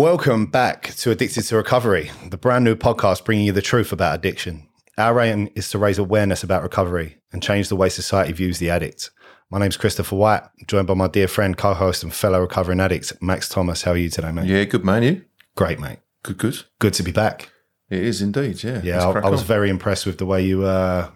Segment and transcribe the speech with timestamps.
[0.00, 4.14] Welcome back to Addicted to Recovery, the brand new podcast bringing you the truth about
[4.14, 4.66] addiction.
[4.96, 8.70] Our aim is to raise awareness about recovery and change the way society views the
[8.70, 9.10] addict.
[9.50, 13.12] My name's Christopher White, joined by my dear friend, co host, and fellow recovering addict,
[13.20, 13.82] Max Thomas.
[13.82, 14.46] How are you today, mate?
[14.46, 15.02] Yeah, good man.
[15.02, 15.22] You
[15.54, 15.98] Great, mate.
[16.22, 16.38] good?
[16.38, 16.62] Good.
[16.78, 17.50] Good to be back.
[17.90, 18.64] It is indeed.
[18.64, 18.80] Yeah.
[18.82, 19.46] Yeah, I, I was on.
[19.48, 21.10] very impressed with the way you uh,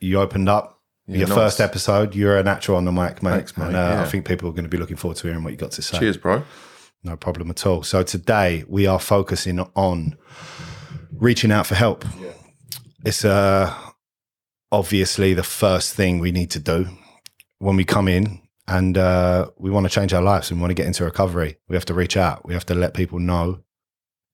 [0.00, 0.80] you opened up.
[1.06, 1.36] Yeah, Your nice.
[1.36, 3.30] first episode, you're a natural on the mic, mate.
[3.30, 3.66] Thanks, mate.
[3.66, 5.56] And uh, I think people are going to be looking forward to hearing what you
[5.56, 6.00] got to say.
[6.00, 6.42] Cheers, bro.
[7.04, 7.82] No problem at all.
[7.82, 10.16] So today we are focusing on
[11.12, 12.02] reaching out for help.
[13.04, 13.74] It's uh,
[14.72, 16.88] obviously the first thing we need to do
[17.58, 20.70] when we come in and uh, we want to change our lives and we want
[20.70, 21.58] to get into recovery.
[21.68, 22.46] We have to reach out.
[22.46, 23.60] We have to let people know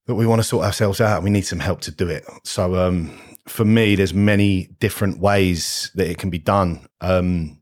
[0.07, 1.24] that we want to sort ourselves out.
[1.24, 2.24] We need some help to do it.
[2.45, 3.18] So um,
[3.48, 6.87] for me, there's many different ways that it can be done.
[7.01, 7.60] Um,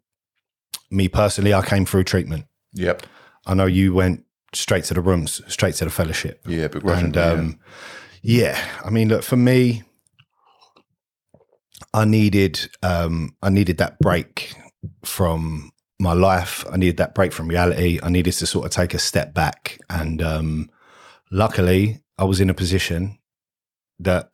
[0.91, 2.45] me personally, I came through treatment.
[2.75, 3.05] Yep.
[3.47, 6.41] I know you went straight to the rooms, straight to the fellowship.
[6.47, 7.59] Yeah, but And um,
[8.23, 8.59] yeah.
[8.85, 9.83] I mean, look for me,
[11.95, 14.55] I needed um, I needed that break
[15.05, 16.65] from my life.
[16.71, 17.99] I needed that break from reality.
[18.03, 20.71] I needed to sort of take a step back, and um,
[21.31, 23.19] luckily, I was in a position
[24.01, 24.31] that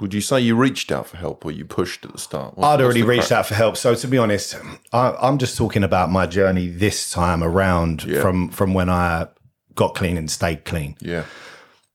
[0.00, 2.58] would you say you reached out for help or you pushed at the start?
[2.58, 3.38] What's- I'd already reached crack?
[3.38, 3.76] out for help.
[3.76, 4.56] So to be honest,
[4.92, 8.20] I, I'm just talking about my journey this time around Yeah.
[8.20, 9.28] from from when I
[9.74, 10.96] got clean and stayed clean.
[11.00, 11.24] Yeah.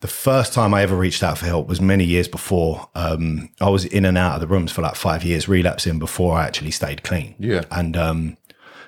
[0.01, 2.89] The first time I ever reached out for help was many years before.
[2.95, 6.37] Um, I was in and out of the rooms for like five years, relapsing before
[6.37, 7.35] I actually stayed clean.
[7.37, 7.63] Yeah.
[7.69, 8.37] And um,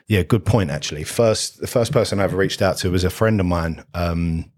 [0.07, 0.69] yeah, good point.
[0.71, 3.83] Actually, first the first person I ever reached out to was a friend of mine.
[3.93, 4.51] Um,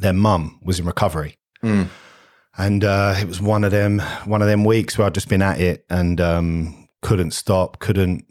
[0.00, 1.88] their mum was in recovery, Mm.
[2.56, 5.42] and uh, it was one of them one of them weeks where I'd just been
[5.42, 8.24] at it and um, couldn't stop, couldn't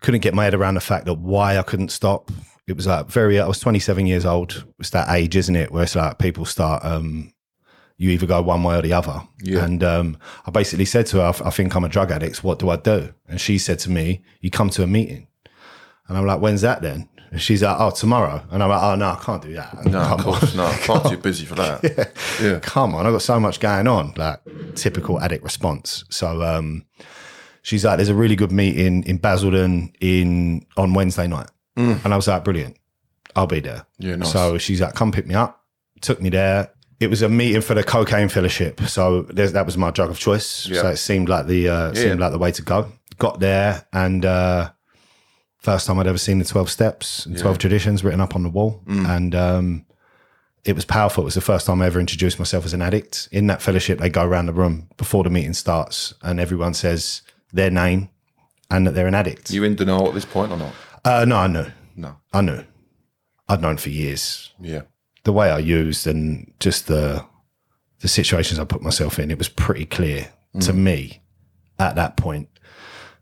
[0.00, 2.30] couldn't get my head around the fact that why I couldn't stop.
[2.70, 3.40] It was like very.
[3.40, 4.64] I was 27 years old.
[4.78, 5.72] It's that age, isn't it?
[5.72, 6.84] Where it's like people start.
[6.84, 7.32] Um,
[7.96, 9.22] you either go one way or the other.
[9.42, 9.64] Yeah.
[9.64, 10.16] And um,
[10.46, 12.44] I basically said to her, I, I think I'm a drug addict.
[12.44, 13.12] What do I do?
[13.28, 15.26] And she said to me, You come to a meeting.
[16.06, 17.08] And I'm like, When's that then?
[17.32, 18.42] And she's like, Oh, tomorrow.
[18.52, 19.84] And I'm like, Oh, no, I can't do that.
[19.86, 20.54] No, Come of course.
[20.54, 22.12] No, I'm too busy for that.
[22.40, 22.60] yeah.
[22.60, 24.14] Come on, I've got so much going on.
[24.16, 24.40] Like
[24.76, 26.04] typical addict response.
[26.08, 26.86] So um,
[27.62, 31.50] she's like, There's a really good meeting in Basildon in on Wednesday night.
[31.76, 32.76] And I was like, Brilliant.
[33.36, 33.86] I'll be there.
[33.98, 34.32] Yeah, nice.
[34.32, 35.64] So she's like, come pick me up.
[36.00, 36.70] Took me there.
[36.98, 38.80] It was a meeting for the cocaine fellowship.
[38.82, 40.66] So there's, that was my drug of choice.
[40.66, 40.82] Yeah.
[40.82, 41.94] So it seemed like the uh, Yeah.
[41.94, 42.90] seemed like the way to go.
[43.18, 44.70] Got there and uh,
[45.58, 48.48] first time I'd ever seen the 12 steps and 12 traditions written up on the
[48.50, 48.82] wall.
[48.86, 49.08] Mm.
[49.16, 49.86] And um,
[50.64, 51.22] it was powerful.
[51.22, 53.28] It was the first time I ever introduced myself as an addict.
[53.32, 57.22] In that fellowship, they go around the room before the meeting starts and everyone says
[57.52, 58.10] their name
[58.70, 59.50] and that they're an addict.
[59.50, 60.72] You in denial at this point or not?
[61.04, 61.66] Uh, no, I knew.
[61.96, 62.16] No.
[62.32, 62.64] I knew.
[63.48, 64.82] I'd known for years Yeah.
[65.24, 67.24] the way I used and just the
[68.00, 70.28] the situations I put myself in, it was pretty clear
[70.60, 71.20] to me
[71.78, 72.48] at that point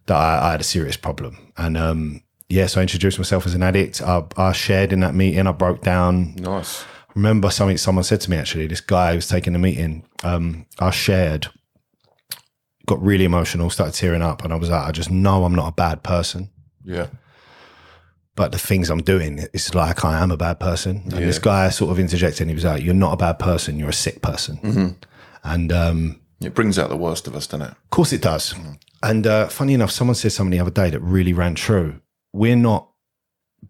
[0.07, 1.53] that I, I had a serious problem.
[1.57, 4.01] And um, yes, I introduced myself as an addict.
[4.01, 5.49] I, I shared in that meeting.
[5.49, 6.37] I broke down.
[6.37, 6.85] Nice.
[6.85, 8.69] I remember something someone said to me actually.
[8.69, 10.05] This guy who was taking the meeting.
[10.23, 11.49] Um, I shared,
[12.87, 15.69] got really emotional, started tearing up, and I was like, I just know I'm not
[15.69, 16.51] a bad person
[16.85, 17.09] Yeah.
[18.39, 21.03] But the things I'm doing, it's like I am a bad person.
[21.07, 23.81] And this guy sort of interjected and he was like, You're not a bad person,
[23.81, 24.97] you're a sick person.
[25.43, 27.73] And um, It brings out the worst of us, doesn't it?
[27.73, 28.55] of course it does.
[29.03, 32.01] And uh, funny enough, someone said something the other day that really ran true.
[32.33, 32.89] We're not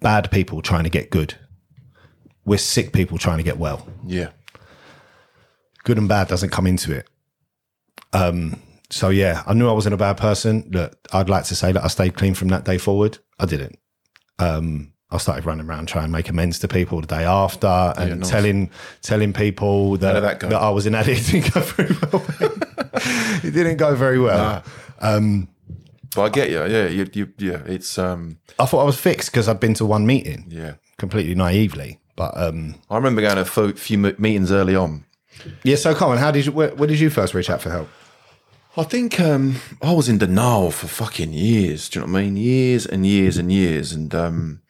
[0.02, 1.32] bad people trying to get good,
[2.44, 3.88] we're sick people trying to get well.
[4.06, 4.28] Yeah.
[5.84, 7.08] Good and bad doesn't come into it.
[8.12, 10.68] Um, so yeah, I knew I wasn't a bad person.
[10.70, 13.16] Look, I'd like to say that I stayed clean from that day forward.
[13.38, 13.78] I didn't.
[14.38, 18.21] Um, I started running around trying to make amends to people the day after and
[18.21, 18.28] nice.
[18.28, 20.53] telling telling people that, did that?
[20.53, 21.32] I was an addict.
[21.34, 22.26] It didn't go very well.
[23.44, 24.62] it didn't go very well.
[26.14, 26.64] But I get you.
[26.64, 26.87] Yeah.
[26.88, 27.62] You, you, yeah.
[27.67, 30.75] It's, um, I thought I was fixed because I'd been to one meeting yeah.
[30.96, 32.00] completely naively.
[32.17, 35.05] But um, I remember going to a few meetings early on.
[35.62, 36.52] yeah, so Colin, how did you?
[36.52, 37.88] Where, where did you first reach out for help?
[38.78, 41.88] I think um, I was in denial for fucking years.
[41.88, 42.36] Do you know what I mean?
[42.36, 43.90] Years and years and years.
[43.90, 44.60] And um,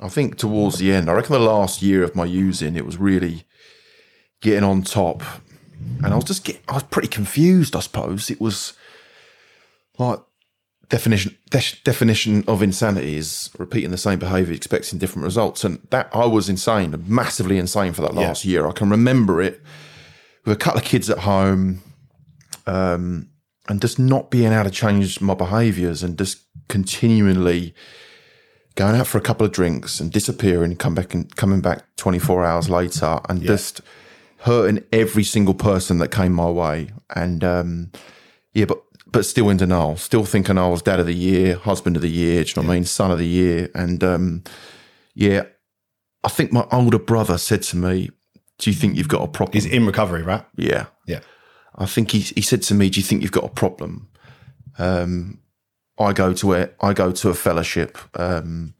[0.00, 2.96] I think towards the end, I reckon the last year of my using, it was
[2.96, 3.44] really
[4.40, 5.22] getting on top.
[6.02, 8.30] And I was just getting, I was pretty confused, I suppose.
[8.30, 8.72] It was
[9.98, 10.20] like
[10.88, 15.64] definition de- definition of insanity is repeating the same behavior, expecting different results.
[15.64, 18.66] And that I was insane, massively insane for that last year.
[18.66, 19.60] I can remember it
[20.46, 21.82] with a couple of kids at home
[23.68, 27.74] and just not being able to change my behaviors and just continually
[28.74, 32.44] going out for a couple of drinks and disappearing, come back and coming back 24
[32.44, 33.80] hours later and just
[34.38, 36.90] hurting every single person that came my way.
[37.14, 37.92] And um,
[38.54, 41.96] yeah, but but still in denial, still thinking I was dad of the year, husband
[41.96, 43.68] of the year, do you know what I mean, son of the year.
[43.74, 44.44] And um,
[45.14, 45.42] yeah,
[46.22, 48.10] I think my older brother said to me,
[48.58, 50.44] "Do you think you've got a problem?" He's in recovery, right?
[50.56, 51.20] yeah, Yeah.
[51.76, 54.08] I think he he said to me, "Do you think you've got a problem?"
[54.78, 55.38] Um,
[55.98, 56.76] I go to it.
[56.80, 57.98] I go to a fellowship.
[58.14, 58.74] Um,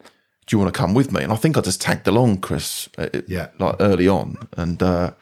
[0.47, 1.23] do you want to come with me?
[1.23, 2.89] And I think I just tagged along, Chris.
[2.99, 3.49] uh, it- Yeah.
[3.59, 5.13] like early on, and uh,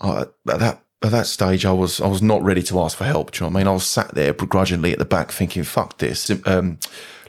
[0.00, 3.04] I, at that at that stage, I was I was not ready to ask for
[3.04, 3.30] help.
[3.32, 3.68] Do you know what I mean?
[3.68, 6.78] I was sat there begrudgingly at the back, thinking, "Fuck this," um,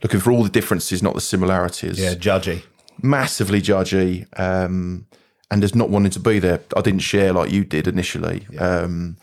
[0.03, 2.63] looking for all the differences, not the similarities Yeah, judgy.
[3.01, 5.05] massively judgy um,
[5.51, 6.61] and just not wanting to be there.
[6.75, 8.45] I didn't share like you did initially.
[8.57, 9.17] Um,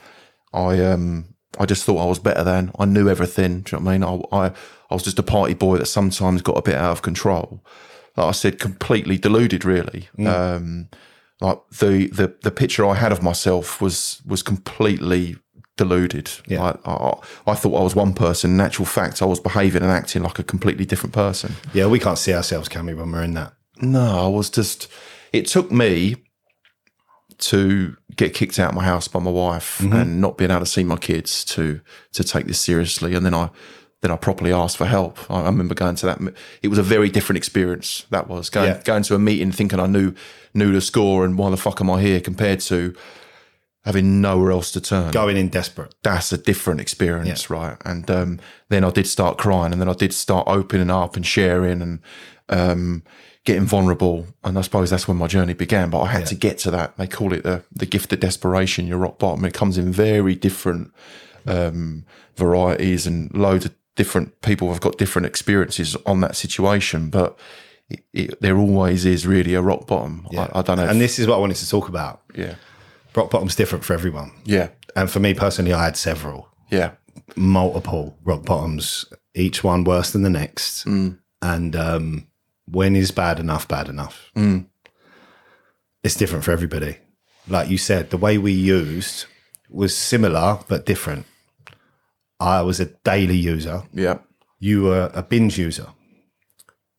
[0.52, 2.72] I um, I just thought I was better than.
[2.78, 3.60] I knew everything.
[3.60, 4.24] Do you know what I mean?
[4.32, 4.46] I, I
[4.90, 7.64] I was just a party boy that sometimes got a bit out of control.
[8.16, 9.64] Like I said, completely deluded.
[9.64, 10.88] Really, um,
[11.40, 15.36] like the the the picture I had of myself was was completely
[15.76, 16.30] deluded.
[16.46, 16.78] Yeah.
[16.86, 17.18] I, I,
[17.48, 18.52] I thought I was one person.
[18.52, 21.54] In actual fact, I was behaving and acting like a completely different person.
[21.74, 23.52] Yeah, we can't see ourselves, can we, when we're in that?
[23.80, 24.88] No, I was just.
[25.32, 26.16] It took me
[27.38, 30.66] to get kicked out of my house by my wife and not being able to
[30.66, 31.80] see my kids to
[32.12, 33.50] to take this seriously, and then I
[34.02, 35.18] then I properly asked for help.
[35.30, 36.18] I, I remember going to that.
[36.62, 38.06] It was a very different experience.
[38.10, 38.82] That was going Yeah.
[38.84, 40.14] going to a meeting thinking I knew
[40.54, 42.94] knew the score and why the fuck am I here compared to
[43.84, 45.94] having nowhere else to turn Going in desperate.
[46.02, 47.76] that's a different experience, right?
[47.84, 51.24] And um, then I did start crying, and then I did start opening up and
[51.26, 52.00] sharing and
[52.48, 53.02] um,
[53.46, 54.26] getting vulnerable.
[54.44, 55.88] And I suppose that's when my journey began.
[55.88, 56.96] But I had to get to that.
[56.98, 58.86] They call it the the gift of desperation.
[58.86, 59.44] You're rock bottom.
[59.46, 60.92] It comes in very different
[61.46, 62.04] um,
[62.36, 67.08] varieties, and loads of different people have got different experiences on that situation.
[67.08, 67.38] But
[67.88, 70.26] it, it, there always is really a rock bottom.
[70.36, 70.82] I, I don't know.
[70.84, 72.20] And if- this is what I wanted to talk about.
[72.34, 72.56] yeah,
[73.14, 74.32] Rock bottom's different for everyone.
[74.44, 76.90] yeah, And for me personally, I had several, yeah,
[77.36, 80.84] multiple rock bottoms, each one worse than the next.
[81.42, 82.26] And um,
[82.66, 84.30] when is bad enough, bad enough?
[84.36, 84.66] Mm.
[86.02, 86.98] It's different for everybody.
[87.48, 89.26] Like you said, the way we used
[89.68, 91.26] was similar but different.
[92.38, 93.84] I was a daily user.
[93.92, 94.18] yeah,
[94.58, 95.88] You were a binge user.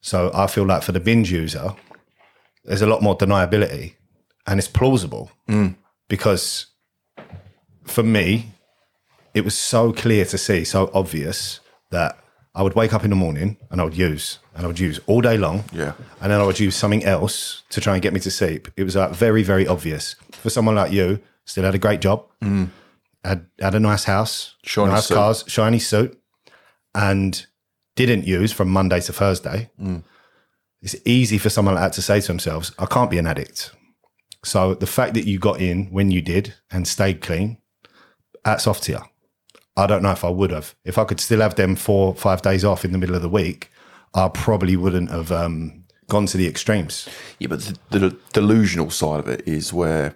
[0.01, 1.75] So I feel like for the binge user,
[2.63, 3.95] there's a lot more deniability
[4.45, 5.75] and it's plausible mm.
[6.07, 6.67] because
[7.83, 8.53] for me,
[9.33, 11.59] it was so clear to see, so obvious
[11.91, 12.17] that
[12.57, 15.00] I would wake up in the morning and I would use, and I would use
[15.06, 15.63] all day long.
[15.71, 15.94] Yeah.
[16.19, 18.68] And then I would use something else to try and get me to sleep.
[18.75, 20.15] It was like very, very obvious.
[20.31, 22.69] For someone like you, still had a great job, mm.
[23.24, 25.13] had, had a nice house, Shiny nice suit.
[25.13, 26.19] cars, shiny suit,
[26.95, 27.45] and
[27.95, 29.69] didn't use from Monday to Thursday.
[29.80, 30.03] Mm.
[30.81, 33.71] It's easy for someone like that to say to themselves, I can't be an addict.
[34.44, 37.60] So the fact that you got in when you did and stayed clean,
[38.44, 39.00] hats off to you.
[39.77, 40.75] I don't know if I would have.
[40.83, 43.29] If I could still have them four, five days off in the middle of the
[43.29, 43.69] week,
[44.13, 47.07] I probably wouldn't have um, gone to the extremes.
[47.39, 47.59] Yeah, but
[47.91, 50.15] the, the delusional side of it is where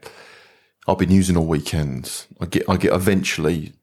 [0.87, 2.27] I've been using all weekends.
[2.39, 3.73] I get, I get eventually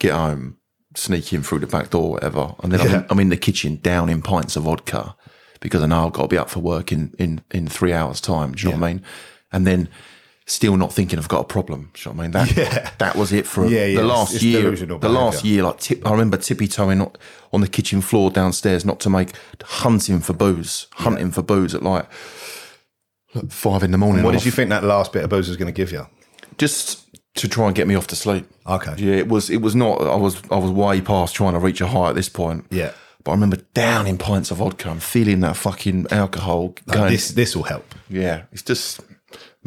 [0.00, 0.58] get home,
[0.96, 3.76] sneak in through the back door, whatever, and then I'm, in, I'm in the kitchen
[3.76, 5.14] down in pints of vodka
[5.60, 8.20] because I know I've got to be up for work in in, in three hours'
[8.20, 8.52] time.
[8.52, 9.02] Do you know what I mean?
[9.52, 9.88] And then
[10.48, 11.92] still not thinking I've got a problem.
[11.96, 12.30] You know what I mean?
[12.32, 12.90] That Yeah.
[12.98, 14.70] that was it for Yeah, yeah, the last it's year.
[14.70, 17.00] The last year, like tip, I remember tippy toeing
[17.52, 19.30] on the kitchen floor downstairs, not to make
[19.62, 22.06] hunting for booze, hunting for booze at like
[23.48, 24.24] five in the morning.
[24.24, 26.06] What off, did you think that last bit of booze was going to give you?
[26.56, 28.48] Just to try and get me off to sleep.
[28.66, 28.94] Okay.
[28.98, 29.50] Yeah, it was.
[29.50, 30.00] It was not.
[30.00, 30.42] I was.
[30.50, 32.66] I was way past trying to reach a high at this point.
[32.70, 32.92] Yeah.
[33.22, 37.12] But I remember down in pints of vodka I'm feeling that fucking alcohol going.
[37.12, 37.94] This this will help.
[38.08, 39.00] yeah, it's just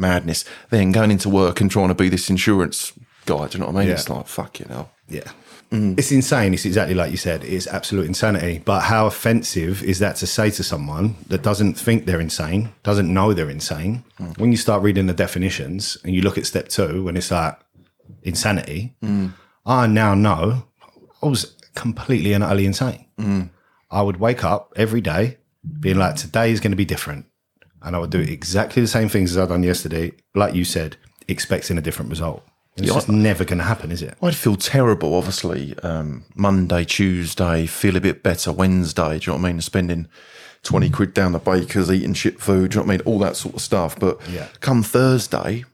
[0.02, 0.44] madness.
[0.68, 2.92] Then going into work and trying to be this insurance
[3.24, 3.48] guy.
[3.48, 3.88] Do you know what I mean?
[3.88, 3.94] Yeah.
[3.94, 4.90] It's like fuck you know.
[5.08, 5.30] Yeah.
[5.74, 6.52] It's insane.
[6.52, 7.44] It's exactly like you said.
[7.44, 8.60] It's absolute insanity.
[8.62, 13.10] But how offensive is that to say to someone that doesn't think they're insane, doesn't
[13.10, 14.04] know they're insane?
[14.36, 17.58] When you start reading the definitions and you look at step two, when it's like
[18.22, 18.94] insanity,
[19.64, 20.64] I now know
[21.22, 23.06] I was completely and utterly insane.
[23.18, 23.48] Mm.
[23.90, 25.38] I would wake up every day
[25.80, 27.24] being like, today is going to be different.
[27.84, 30.96] And I would do exactly the same things as I'd done yesterday, like you said,
[31.28, 32.42] expecting a different result.
[32.76, 34.16] It's Yeah, just never going to happen, is it?
[34.22, 35.76] I'd feel terrible, obviously.
[35.82, 38.50] Um, Monday, Tuesday, feel a bit better.
[38.52, 39.60] Wednesday, do you know what I mean?
[39.60, 40.08] Spending
[40.62, 43.06] 20 quid down the baker's, eating shit food, do you know what I mean?
[43.06, 43.98] All that sort of stuff.
[43.98, 44.46] But Yeah.
[44.60, 45.64] come Thursday,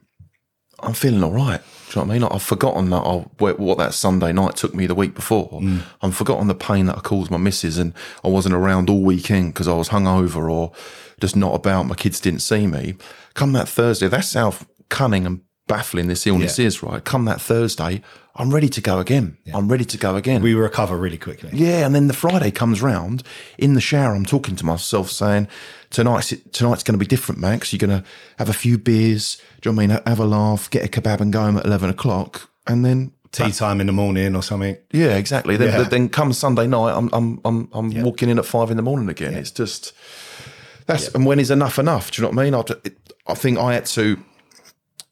[0.81, 1.61] I'm feeling all right.
[1.91, 2.21] Do you know what I mean?
[2.23, 5.61] Like, I've forgotten that I, what what that Sunday night took me the week before.
[6.01, 9.53] I've forgotten the pain that I caused my missus, and I wasn't around all weekend
[9.53, 10.71] because I was hungover or
[11.19, 11.83] just not about.
[11.87, 12.95] My kids didn't see me.
[13.33, 14.53] Come that Thursday, that's how
[14.89, 16.65] cunning and baffling this illness Yeah.
[16.65, 17.03] is, right?
[17.03, 18.01] Come that Thursday,
[18.35, 19.37] I'm ready to go again.
[19.53, 20.41] I'm ready to go again.
[20.41, 21.49] We recover really quickly.
[21.53, 23.21] Yeah, and then the Friday comes round.
[23.57, 25.47] In the shower, I'm talking to myself, saying,
[25.89, 27.71] "Tonight's tonight's going to be different, Max.
[27.73, 28.07] You're going to
[28.37, 29.37] have a few beers.
[29.61, 30.01] Do you know what I mean?
[30.07, 33.51] Have a laugh, get a kebab, and go home at eleven o'clock, and then." Tea
[33.51, 34.75] time in the morning or something.
[34.91, 35.55] Yeah, exactly.
[35.55, 35.83] Then, Yeah.
[35.87, 39.07] then come Sunday night, I'm I'm I'm, I'm walking in at five in the morning
[39.07, 39.35] again.
[39.35, 39.93] It's just
[40.89, 42.11] that's and when is enough enough?
[42.11, 42.55] Do you know what I mean?
[42.55, 44.17] I, it, I think I had to.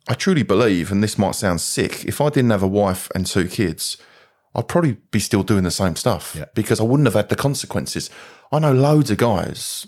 [0.10, 3.26] I truly believe, and this might sound sick, if I didn't have a wife and
[3.26, 3.98] two kids,
[4.56, 6.46] I'd probably be still doing the same stuff Yeah.
[6.56, 8.10] because I wouldn't have had the consequences.
[8.52, 9.86] I know loads of guys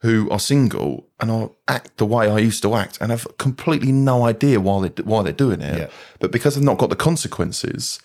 [0.00, 3.92] who are single and I act the way I used to act and have completely
[3.92, 5.78] no idea why they why they're doing it.
[5.78, 5.88] Yeah.
[6.18, 8.00] But because they've not got the consequences,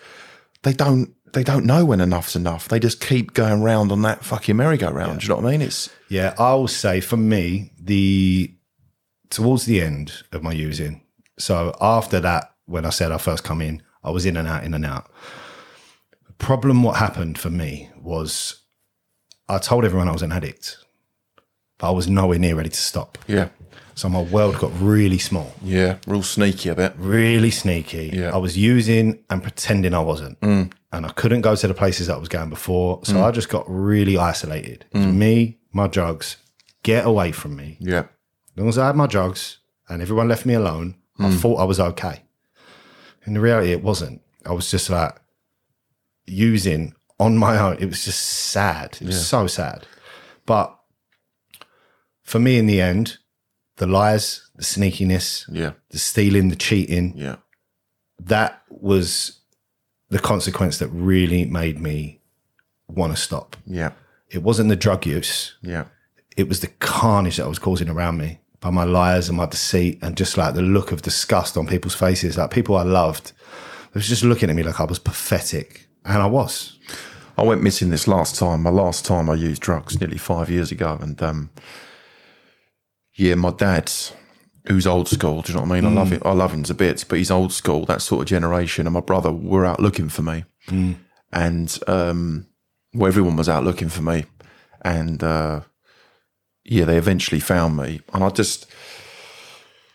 [0.62, 2.68] they don't they don't know when enough's enough.
[2.68, 5.20] They just keep going round on that fucking merry-go-round.
[5.20, 5.62] Do you know what I mean?
[5.62, 8.54] It's Yeah, I'll say for me, the
[9.30, 11.04] towards the end of my using.
[11.40, 14.64] So after that, when I said I first come in, I was in and out,
[14.64, 15.10] in and out.
[16.28, 18.62] The problem, what happened for me was
[19.48, 20.78] I told everyone I was an addict,
[21.78, 23.18] but I was nowhere near ready to stop.
[23.28, 23.50] yeah,
[23.96, 26.94] So my world got really small, yeah, real sneaky a bit.
[26.98, 28.12] really sneaky.
[28.14, 28.34] Yeah.
[28.34, 30.40] I was using and pretending I wasn't.
[30.42, 30.72] Mm.
[30.94, 33.00] And I couldn't go to the places that I was going before.
[33.04, 33.24] So mm.
[33.24, 34.86] I just got really isolated.
[34.94, 35.16] Was mm.
[35.16, 36.38] me, my drugs,
[36.84, 37.78] get away from me.
[37.80, 41.58] Yeah, As long as I had my drugs and everyone left me alone, I thought
[41.58, 42.24] I was okay.
[43.26, 44.22] In the reality, it wasn't.
[44.46, 45.16] I was just like
[46.26, 47.78] using on my own.
[47.80, 48.98] It was just sad.
[49.00, 49.86] It was so sad.
[50.48, 50.76] But
[52.24, 53.20] for me, in the end,
[53.82, 57.38] the lies, the sneakiness, yeah, the stealing, the cheating, yeah,
[58.20, 59.40] that was
[60.10, 62.22] the consequence that really made me
[62.88, 63.56] want to stop.
[63.66, 63.92] yeah,
[64.30, 65.86] It wasn't the drug use yeah,
[66.38, 69.48] it was the carnage that I was causing around me by my lies and my
[69.48, 72.38] deceit and just like the look of disgust on people's faces.
[72.38, 73.32] Like people I loved,
[73.92, 75.88] they was just looking at me like I was pathetic.
[76.06, 76.78] And I was.
[77.38, 78.62] I went missing this last time.
[78.62, 81.50] My last time I used drugs nearly five years ago, and um,
[83.16, 83.92] yeah, my dad,
[84.68, 85.86] who's old school, do you know what I mean?
[85.92, 86.22] I love it.
[86.26, 88.88] I love him to bits, but he's old school, that sort of generation.
[88.88, 90.46] And my brother were out looking for me,
[91.32, 92.48] and um,
[92.94, 94.26] well, everyone was out looking for me,
[94.82, 95.62] and uh,
[96.64, 98.68] yeah, they eventually found me, and I just.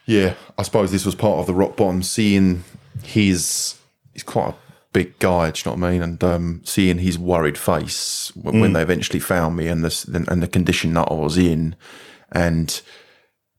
[0.09, 2.01] Yeah, I suppose this was part of the rock bottom.
[2.01, 2.63] Seeing
[3.03, 3.77] his,
[4.13, 4.55] he's quite a
[4.93, 6.03] big guy, do you know what I mean?
[6.03, 10.41] And um, seeing his worried face when, when they eventually found me and the and
[10.41, 11.75] the condition that I was in,
[12.31, 12.81] and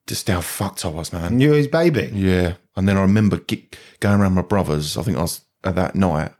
[0.07, 1.39] just how fucked I was, man.
[1.39, 2.09] You his baby.
[2.13, 3.67] Yeah, and then I remember ge-
[3.99, 4.97] going around my brother's.
[4.97, 6.31] I think I was at that night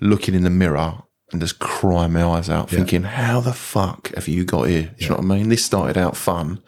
[0.00, 1.02] looking in the mirror
[1.32, 5.04] and just crying my eyes out, thinking, "How the fuck have you got here?" Do
[5.04, 5.48] you know what I mean?
[5.48, 6.62] This started out fun,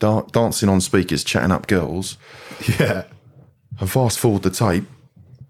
[0.00, 2.18] dan- dancing on speakers, chatting up girls.
[2.78, 3.04] Yeah.
[3.80, 4.84] And fast forward the tape.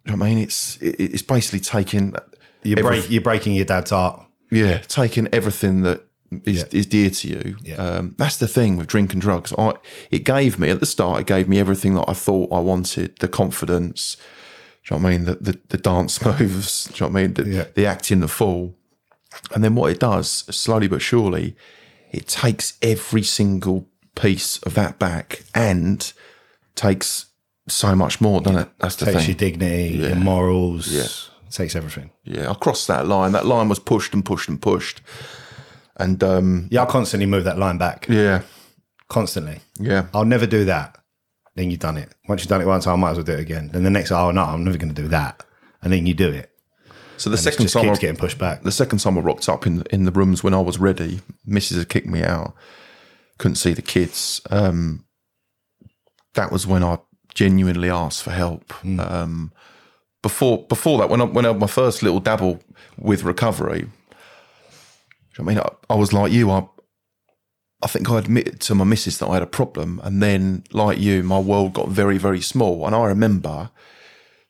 [0.07, 2.15] you know what I mean, it's it, it's basically taking
[2.63, 4.25] You're, every- break, you're breaking your dad's heart.
[4.51, 6.03] yeah, taking everything that
[6.47, 6.65] is, Yeah.
[6.79, 7.57] is dear to you.
[7.63, 7.77] Yeah.
[7.77, 9.53] Um, that's the thing with drink and drugs.
[9.59, 9.75] I
[10.11, 11.21] it gave me at the start.
[11.21, 14.17] It gave me everything that I thought I wanted: the confidence.
[14.85, 15.25] Do you know what I mean?
[15.27, 16.85] The the, the dance moves.
[16.87, 17.35] Do you know what I mean?
[17.35, 17.65] The, Yeah.
[17.75, 18.75] the acting, the fall.
[19.55, 21.57] And then what it does, slowly but surely,
[22.11, 26.13] it takes every single piece of that back and
[26.75, 27.27] takes
[27.69, 28.69] so much more, doesn't it?
[28.79, 29.29] That's the Takes thing.
[29.29, 30.89] your dignity, your morals.
[30.89, 31.07] Yeah.
[31.51, 32.11] Takes everything.
[32.25, 33.33] Yeah, I crossed that line.
[33.33, 35.01] That line was pushed and pushed and pushed.
[35.97, 38.07] And um, Yeah, I constantly move that line back.
[38.09, 38.43] yeah,
[39.09, 39.61] Constantly.
[39.79, 40.97] yeah, I'll never do that.
[41.55, 42.15] Then you've done it.
[42.29, 43.69] Once you've done it once, I might as well do it again.
[43.73, 45.45] Then the next, oh no, I'm never going to do that.
[45.83, 46.51] And then you do it.
[47.19, 48.63] So the It second time, I, getting pushed back.
[48.63, 51.77] the second time I rocked up in in the rooms when I was ready, Mrs.
[51.79, 52.55] had kicked me out.
[53.39, 54.41] Couldn't see the kids.
[54.51, 55.05] Um,
[56.35, 56.99] that was when I
[57.35, 58.73] genuinely asked for help.
[58.85, 59.53] Um,
[60.23, 62.61] before before that, when I when I had my first little dabble
[62.99, 63.87] with recovery,
[65.39, 66.51] I mean, I, I was like you.
[66.51, 66.67] I
[67.85, 70.99] I think I admitted to my missus that I had a problem, and then like
[70.99, 72.87] you, my world got very very small.
[72.87, 73.71] And I remember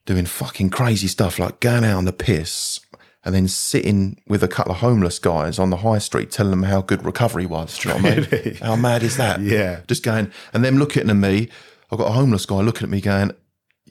[0.05, 2.81] doing fucking crazy stuff like going out on the piss
[3.25, 6.65] and then sitting with a couple of homeless guys on the high street telling them
[6.65, 7.79] how good recovery was.
[7.79, 8.55] Do you know what I mean?
[8.61, 9.41] How mad is that?
[9.41, 9.83] Yeah.
[9.87, 11.49] Just going and them looking at me.
[11.91, 13.33] I've got a homeless guy looking at me going,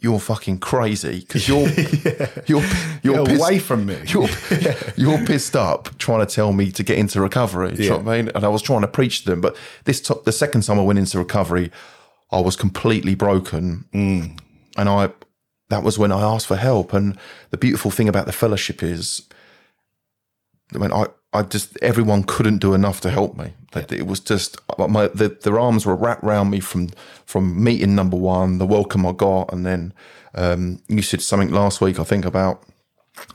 [0.01, 1.69] You're fucking crazy because you're,
[2.47, 2.63] you're
[3.03, 3.99] you're Get pissed- away from me.
[4.07, 4.27] You're,
[4.97, 7.73] you're pissed up trying to tell me to get into recovery.
[7.75, 8.31] Do you know what I mean?
[8.33, 9.41] And I was trying to preach to them.
[9.41, 9.55] But
[9.85, 11.71] this to- the second time I went into recovery,
[12.31, 13.85] I was completely broken.
[13.93, 14.39] Mm.
[14.75, 15.11] And I
[15.69, 16.93] that was when I asked for help.
[16.93, 17.17] And
[17.51, 19.21] the beautiful thing about the fellowship is,
[20.73, 23.53] I mean, I, I just everyone couldn't do enough to help me.
[23.71, 26.89] That It was just my the, their arms were wrapped around me from
[27.25, 29.93] from meeting number one, the welcome I got, and then
[30.35, 32.63] um, you said something last week, I think, about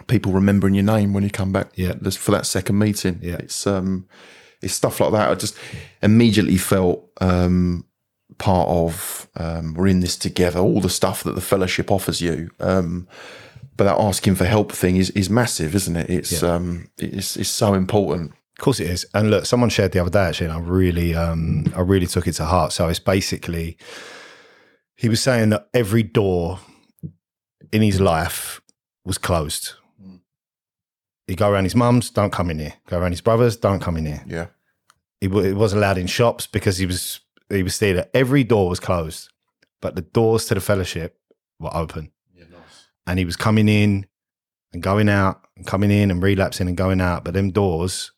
[0.06, 1.70] people remembering your name when you come back.
[1.74, 1.94] Yeah.
[1.94, 3.18] for that second meeting.
[3.22, 3.36] Yeah.
[3.36, 4.06] it's um,
[4.62, 5.30] it's stuff like that.
[5.30, 5.56] I just
[6.02, 7.84] immediately felt um,
[8.38, 9.28] part of.
[9.36, 10.60] Um, we're in this together.
[10.60, 12.50] All the stuff that the fellowship offers you.
[12.60, 13.06] Um,
[13.76, 16.08] but that asking for help thing is, is massive, isn't it?
[16.10, 18.30] It's um, it's it's so important.
[18.58, 19.04] Of course it is.
[19.12, 22.26] And look, someone shared the other day actually, and I really, um, I really took
[22.26, 22.72] it to heart.
[22.72, 23.76] So it's basically,
[24.96, 26.60] he was saying that every door
[27.70, 28.62] in his life
[29.04, 29.74] was closed.
[31.26, 32.74] He'd go around his mum's, don't come in here.
[32.88, 34.24] Go around his brothers, don't come in here.
[34.26, 34.46] Yeah,
[35.20, 38.04] He, wa- he wasn't allowed in shops because he was he was stealing.
[38.14, 39.28] Every door was closed,
[39.82, 41.18] but the doors to the fellowship
[41.60, 42.10] were open.
[43.06, 44.06] And he was coming in
[44.72, 47.24] and going out and coming in and relapsing and going out.
[47.24, 48.12] But them doors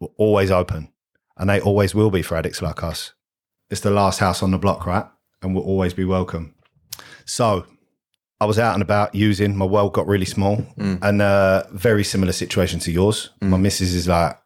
[0.00, 0.92] were always open
[1.36, 3.12] and they always will be for addicts like us.
[3.70, 5.06] It's the last house on the block, right?
[5.42, 6.54] And we'll always be welcome.
[7.24, 7.66] So
[8.40, 10.64] I was out and about using, my world got really small
[11.02, 13.30] and uh, very similar situation to yours.
[13.50, 14.38] My missus is like,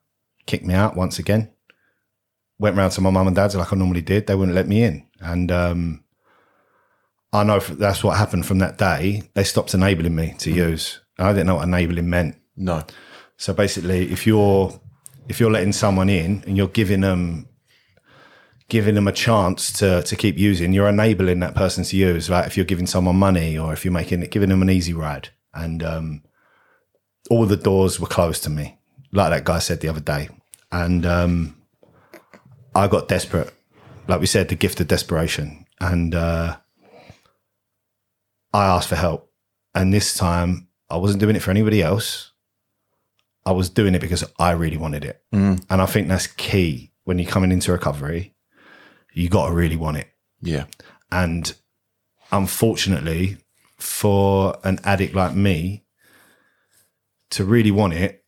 [0.47, 1.51] kicked me out once again.
[2.59, 4.27] Went round to my mum and dad's like I normally did.
[4.27, 5.07] They wouldn't let me in.
[5.21, 6.05] And um,
[7.33, 9.23] I know that's what happened from that day.
[9.35, 11.01] They stopped enabling me to use.
[11.19, 12.37] I didn't know what enabling meant.
[12.57, 12.83] No,
[13.37, 14.81] So basically, if you're
[15.29, 17.49] if you're letting someone in and you're giving them
[18.69, 22.31] giving them a chance to to keep using, you're enabling that person to use.
[22.31, 24.93] Like if you're giving someone money or if you're making it giving them an easy
[24.93, 25.29] ride.
[25.55, 26.23] And um,
[27.31, 28.79] all the doors were closed to me,
[29.13, 30.29] like that guy said the other day.
[30.71, 31.57] And um,
[32.75, 33.53] I got desperate.
[34.07, 35.67] Like we said, the gift of desperation.
[35.81, 36.57] And uh,
[38.53, 39.31] I asked for help.
[39.75, 42.33] And this time I wasn't doing it for anybody else.
[43.45, 45.23] I was doing it because I really wanted it.
[45.33, 45.65] Mm.
[45.71, 48.35] And I think that's key when you're coming into recovery.
[49.15, 50.09] You got to really want it.
[50.43, 50.65] yeah,
[51.11, 51.55] And
[52.31, 53.39] unfortunately,
[53.79, 55.85] for an addict like me
[57.31, 58.25] to really want it,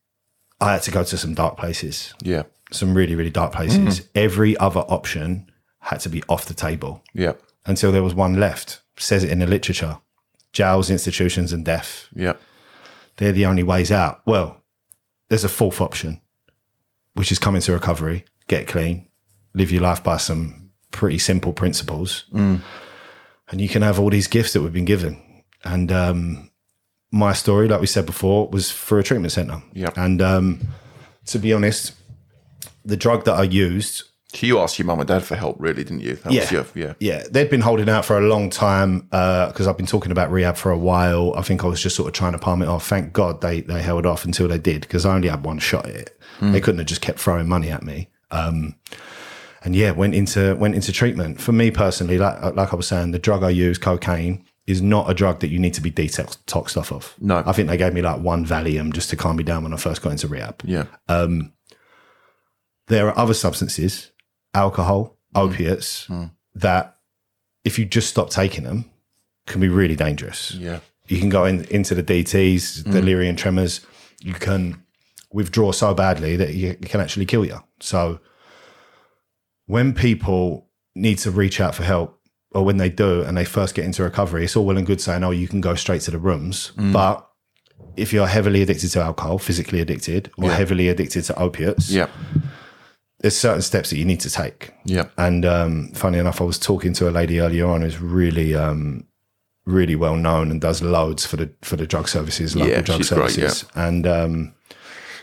[0.61, 4.00] I had to go to some dark places, yeah, some really, really dark places.
[4.00, 4.09] Mm.
[4.14, 7.33] Every other option had to be off the table yeah,
[7.66, 8.83] until there was one left.
[8.96, 9.98] Says it in the literature
[10.52, 12.08] jails, institutions, and death.
[12.14, 12.34] yeah,
[13.16, 14.22] They're the only ways out.
[14.26, 14.62] Well,
[15.28, 16.20] there's a fourth option,
[17.14, 19.08] which is come into recovery, get clean,
[19.54, 22.24] live your life by some pretty simple principles.
[22.32, 25.20] And you can have all these gifts that we've been given.
[25.64, 26.50] And um,
[27.10, 29.62] my story, like we said before, was for a treatment center.
[29.72, 29.90] Yeah.
[29.96, 30.60] And um,
[31.26, 31.92] to be honest,
[32.84, 34.04] the drug that I used
[34.36, 36.14] So you asked your mum and dad for help, really, didn't you?
[36.16, 36.50] That Yeah.
[36.50, 39.86] your, yeah, yeah, they'd been holding out for a long time uh, because I've been
[39.86, 41.34] talking about rehab for a while.
[41.36, 42.86] I think I was just sort of trying to palm it off.
[42.86, 45.86] Thank God they they held off until they did because I only had one shot
[45.86, 46.20] at it.
[46.38, 46.52] Hmm.
[46.52, 48.08] They couldn't have just kept throwing money at me.
[48.30, 48.76] Um,
[49.62, 51.40] and yeah, went into went into treatment.
[51.40, 54.80] For me personally, like uh, like I was saying, the drug I use, cocaine, is
[54.80, 57.14] not a drug that you need to be detoxed off of.
[57.18, 57.42] No.
[57.44, 59.76] I think they gave me like one Valium just to calm me down when I
[59.76, 61.52] first got into rehab yeah, um,
[62.86, 64.10] there are other substances,
[64.54, 65.40] alcohol, Mm.
[65.42, 66.08] opiates,
[66.54, 66.96] that
[67.64, 68.84] if you just stop taking them,
[69.46, 70.52] can be really dangerous.
[70.52, 72.92] yeah, You can go in, into the DTs, Mm.
[72.92, 73.80] delirium tremors.
[74.20, 74.82] You can
[75.32, 77.60] withdraw so badly that you, it can actually kill you.
[77.80, 78.20] So
[79.66, 82.18] when people need to reach out for help,
[82.52, 85.00] or when they do and they first get into recovery, it's all well and good
[85.00, 86.92] saying, "Oh, you can go straight to the rooms," Mm.
[86.92, 87.26] but
[87.96, 90.56] if you're heavily addicted to alcohol, physically addicted, or Yeah.
[90.56, 92.08] heavily addicted to opiates, yeah,
[93.20, 94.72] there's certain steps that you need to take.
[94.85, 98.54] yeah, And um, funny enough, I was talking to a lady earlier on who's really,
[98.54, 99.04] um,
[99.66, 102.98] really well known and does loads for the for the drug services, local Yeah, drug
[102.98, 103.64] she's great, services.
[103.74, 104.54] And um,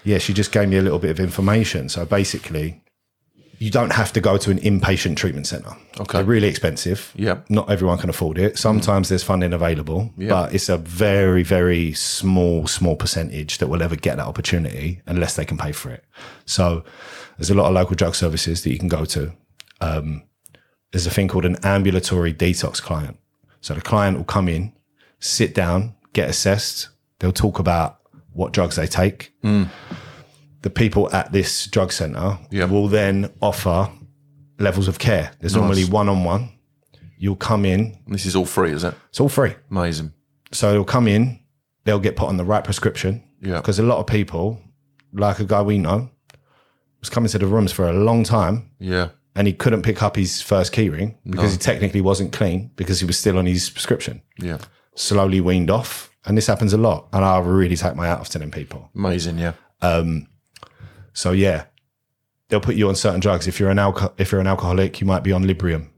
[0.04, 1.90] yeah, she just gave me a little bit of information.
[1.90, 2.82] So basically,
[3.60, 5.72] you don't have to go to an inpatient treatment center.
[6.00, 6.18] Okay.
[6.20, 7.12] they're really expensive.
[7.16, 7.40] Yeah.
[7.50, 8.58] not everyone can afford it.
[8.58, 13.96] Sometimes there's funding available, but it's a very, very small, small percentage that will ever
[13.96, 16.04] get that opportunity unless they can pay for it.
[16.46, 16.84] So
[17.38, 19.34] there's a lot of local drug services that you can go to.
[19.82, 20.24] Um,
[20.92, 23.18] there's a thing called an ambulatory detox client.
[23.62, 24.74] So the client will come in,
[25.20, 26.90] sit down, get assessed.
[27.20, 28.00] They'll talk about
[28.34, 29.34] what drugs they take.
[30.62, 32.66] The people at this drug center Yeah.
[32.66, 33.90] will then offer
[34.60, 35.32] levels of care.
[35.40, 36.50] There's normally one on one.
[37.20, 38.94] You'll come in, this is all free, is it?
[39.10, 39.56] it's all free.
[39.72, 40.14] Amazing.
[40.52, 41.40] So they'll come in,
[41.84, 43.24] they'll get put on the right prescription.
[43.42, 43.58] Yeah.
[43.58, 44.60] Because a lot of people,
[45.14, 46.10] like a guy we know,
[47.00, 50.16] was coming to the rooms for a long time Yeah, and he couldn't pick up
[50.16, 54.22] his first keyring because he technically wasn't clean because he was still on his prescription.
[54.40, 54.58] yeah,
[54.96, 56.10] slowly weaned off.
[56.26, 57.08] And this happens a lot.
[57.14, 58.90] And I really take my hat off to them people.
[58.96, 59.54] Amazing, yeah.
[59.82, 60.28] Um,
[61.18, 61.66] So yeah,
[62.48, 63.48] they'll put you on certain drugs.
[63.48, 65.90] If you're an alco- if you're an alcoholic, you might be on Librium,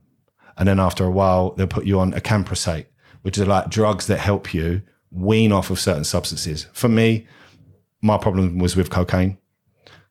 [0.57, 2.85] and then after a while, they'll put you on a acamprosate,
[3.23, 6.67] which are like drugs that help you wean off of certain substances.
[6.71, 7.27] For me,
[8.01, 9.37] my problem was with cocaine.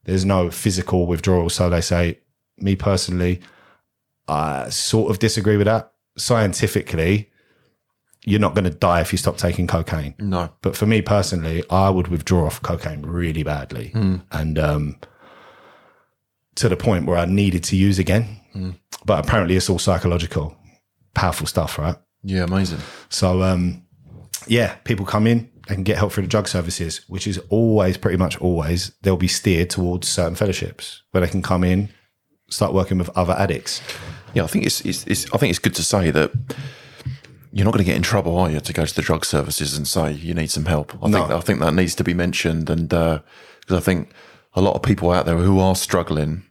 [0.04, 2.20] There's no physical withdrawal, so they say.
[2.58, 3.40] Me personally,
[4.26, 5.90] I sort of disagree with that.
[6.18, 7.30] Scientifically,
[8.28, 10.14] you're not going to die if you stop taking cocaine.
[10.18, 10.50] No.
[10.62, 13.90] But for me personally, I would withdraw off cocaine really badly,
[14.30, 14.96] and um,
[16.56, 18.40] to the point where I needed to use again.
[19.04, 20.56] But apparently, it's all psychological,
[21.14, 21.96] powerful stuff, right?
[22.22, 22.80] Yeah, amazing.
[23.08, 23.86] So, um,
[24.46, 27.96] yeah, people come in, they can get help through the drug services, which is always,
[27.96, 31.90] pretty much always, they'll be steered towards certain fellowships where they can come in,
[32.50, 33.80] start working with other addicts.
[34.34, 36.32] Yeah, I think it's, it's, it's I think it's good to say that
[37.52, 39.76] you're not going to get in trouble, are you, to go to the drug services
[39.76, 40.94] and say you need some help?
[41.02, 43.22] I think I think that needs to be mentioned, and because
[43.76, 44.10] I think
[44.54, 46.44] a lot of people out there who are struggling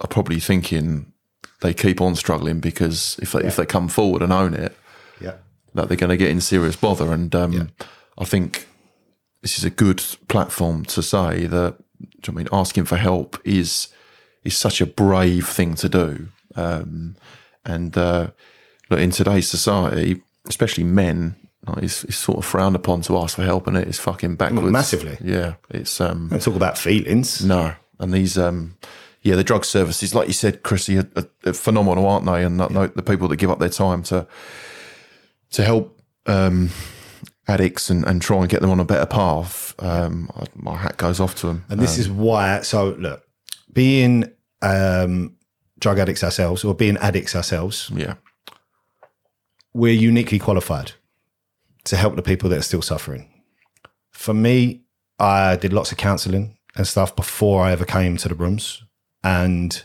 [0.00, 1.12] are probably thinking
[1.60, 4.76] they keep on struggling because if they, if they come forward and own it,
[5.20, 5.36] Yeah.
[5.74, 7.12] that they're going to get in serious bother.
[7.12, 7.70] And um,
[8.18, 8.66] I think
[9.40, 11.78] this is a good platform to say that.
[12.00, 13.88] do you know what I mean, asking for help is
[14.42, 16.28] is such a brave thing to do.
[16.56, 17.16] Um,
[17.64, 18.30] and uh,
[18.90, 23.36] look, in today's society, especially men, like, it's, it's sort of frowned upon to ask
[23.36, 25.16] for help, and it is fucking backwards massively.
[25.22, 27.44] Yeah, it's um, And talk about feelings.
[27.44, 28.76] no, and these, um,
[29.22, 31.08] yeah, the drug services, like you said, Chrissy, are,
[31.46, 32.44] are, phenomenal, aren't they?
[32.44, 32.88] And yeah.
[32.94, 34.26] the people that give up their time to
[35.52, 36.68] to help um,
[37.46, 40.96] addicts and, and try and get them on a better path, um, I- my hat
[40.96, 41.64] goes off to them.
[41.68, 43.22] And this is why, so look,
[43.72, 44.30] being
[44.62, 45.36] um,
[45.78, 48.14] drug addicts ourselves or being addicts ourselves, yeah,
[49.74, 50.92] we're uniquely qualified
[51.84, 53.28] to help the people that are still suffering.
[54.12, 54.82] For me,
[55.18, 58.82] I did lots of counseling and stuff before I ever came to the rooms.
[59.22, 59.82] And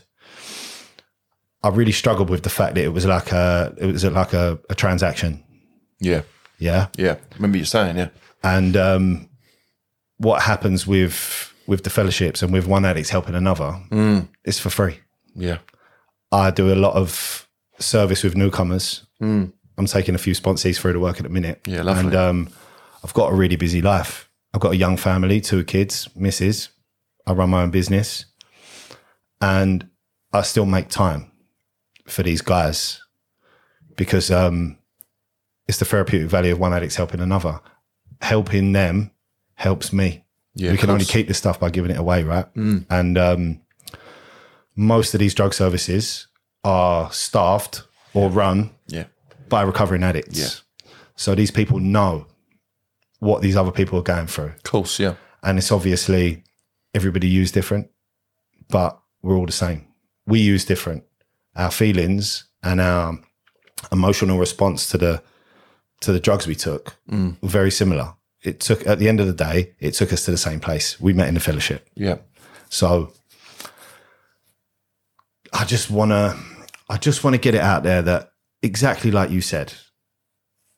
[1.62, 4.58] I really struggled with the fact that it was like a it was like a,
[4.70, 5.42] a transaction.
[5.98, 6.22] yeah,
[6.58, 6.86] Yeah.
[6.96, 7.16] yeah.
[7.36, 8.08] Remember you saying, yeah,
[8.42, 9.28] And um,
[10.18, 13.74] what happens with with the fellowships and with one addict helping another,
[14.44, 14.98] it's for free.
[15.34, 15.58] yeah,
[16.32, 17.46] I do a lot of
[17.78, 19.06] service with newcomers.
[19.78, 21.60] I'm taking a few sponsees through to work at the minute.
[21.66, 22.04] Yeah, lovely.
[22.06, 22.48] And um,
[23.02, 24.28] I've got a really busy life.
[24.52, 26.68] I've got a young family, two kids, missus.
[27.26, 28.26] I run my own business.
[29.40, 29.88] And
[30.32, 31.30] I still make time
[32.06, 33.00] for these guys
[33.96, 34.76] because um,
[35.66, 37.60] it's the therapeutic value of one addict's helping another.
[38.20, 39.12] Helping them
[39.54, 40.24] helps me.
[40.54, 40.72] yeah.
[40.72, 42.46] we can only keep this stuff by giving it away, right?
[42.90, 43.60] And um,
[44.76, 46.26] most of these drug services
[46.64, 49.04] are staffed or run yeah,
[49.50, 50.38] by recovering addicts.
[50.38, 50.92] Yeah.
[51.16, 52.26] So these people know
[53.18, 54.46] what these other people are going through.
[54.46, 56.44] of course, yeah, And it's obviously
[56.94, 57.90] everybody use different,
[58.68, 59.86] but we're all the same.
[60.26, 61.04] We use different.
[61.54, 63.18] Our feelings and our
[63.92, 65.22] emotional response to the
[66.00, 67.36] to the drugs we took mm.
[67.42, 68.14] were very similar.
[68.42, 70.98] It took at the end of the day, it took us to the same place.
[70.98, 71.86] We met in the fellowship.
[71.94, 72.18] yeah,
[72.70, 73.12] So
[75.52, 76.38] I just want to
[76.88, 78.29] I just want to get it out there that
[78.62, 79.74] exactly like you said,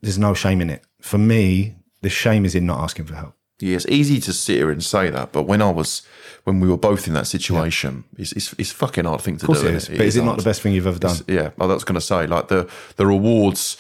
[0.00, 0.82] there's no shame in it.
[1.00, 3.34] For me, the shame is in not asking for help.
[3.60, 6.02] Yeah, it's easy to sit here and say that, but when I was,
[6.42, 9.46] when we were both in that situation, it's, it's it's a fucking hard thing to
[9.46, 9.52] do.
[9.52, 9.88] it is.
[9.88, 11.16] But is it not the best thing you've ever done?
[11.28, 13.76] Yeah, well, that's going to say like the the rewards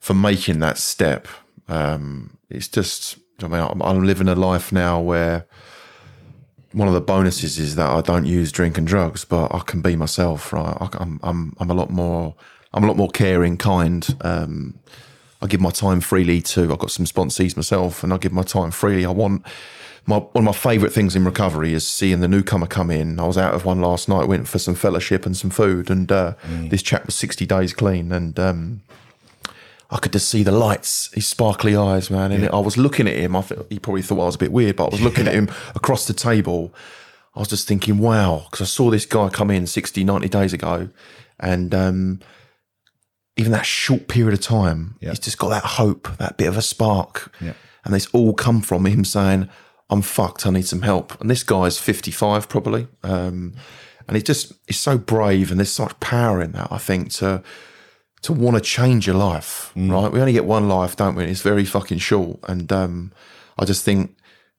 [0.00, 1.28] for making that step.
[1.68, 5.46] Um, it's just, I mean, I'm, I'm living a life now where
[6.72, 9.82] one of the bonuses is that I don't use drink and drugs, but I can
[9.82, 10.54] be myself.
[10.54, 12.34] Right, I, I'm I'm I'm a lot more
[12.72, 14.06] I'm a lot more caring, kind.
[14.20, 14.78] Um,
[15.40, 16.72] I give my time freely to.
[16.72, 19.04] I've got some sponsees myself, and I give my time freely.
[19.04, 19.46] I want
[20.06, 23.20] my one of my favourite things in recovery is seeing the newcomer come in.
[23.20, 26.10] I was out of one last night, went for some fellowship and some food, and
[26.10, 26.34] uh,
[26.70, 28.82] this chap was sixty days clean, and um,
[29.90, 32.32] I could just see the lights, his sparkly eyes, man.
[32.32, 33.36] And I was looking at him.
[33.36, 35.34] I thought he probably thought I was a bit weird, but I was looking at
[35.34, 36.72] him across the table.
[37.36, 40.52] I was just thinking, wow, because I saw this guy come in 60, 90 days
[40.52, 40.88] ago,
[41.38, 42.20] and um,
[43.38, 46.62] even that short period of time, he's just got that hope, that bit of a
[46.62, 47.32] spark.
[47.40, 47.54] Yeah.
[47.84, 49.48] And it's all come from him saying,
[49.88, 51.18] I'm fucked, I need some help.
[51.20, 52.88] And this guy's 55 probably.
[53.02, 53.54] Um,
[54.06, 57.42] and he just is so brave and there's such power in that, I think, to
[58.22, 60.10] to want to change your life, right?
[60.10, 61.22] We only get one life, don't we?
[61.22, 62.40] It's very fucking short.
[62.48, 63.12] And um,
[63.56, 64.16] I just think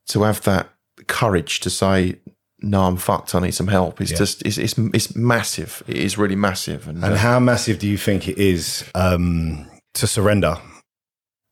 [0.08, 0.70] to have that
[1.08, 2.20] courage to say,
[2.62, 4.02] no, I'm fucked, I need some help.
[4.02, 5.84] It's just, it's, it's, it's massive.
[5.88, 6.88] It is really massive.
[6.88, 10.58] And, And uh, how massive do you think it is um, to surrender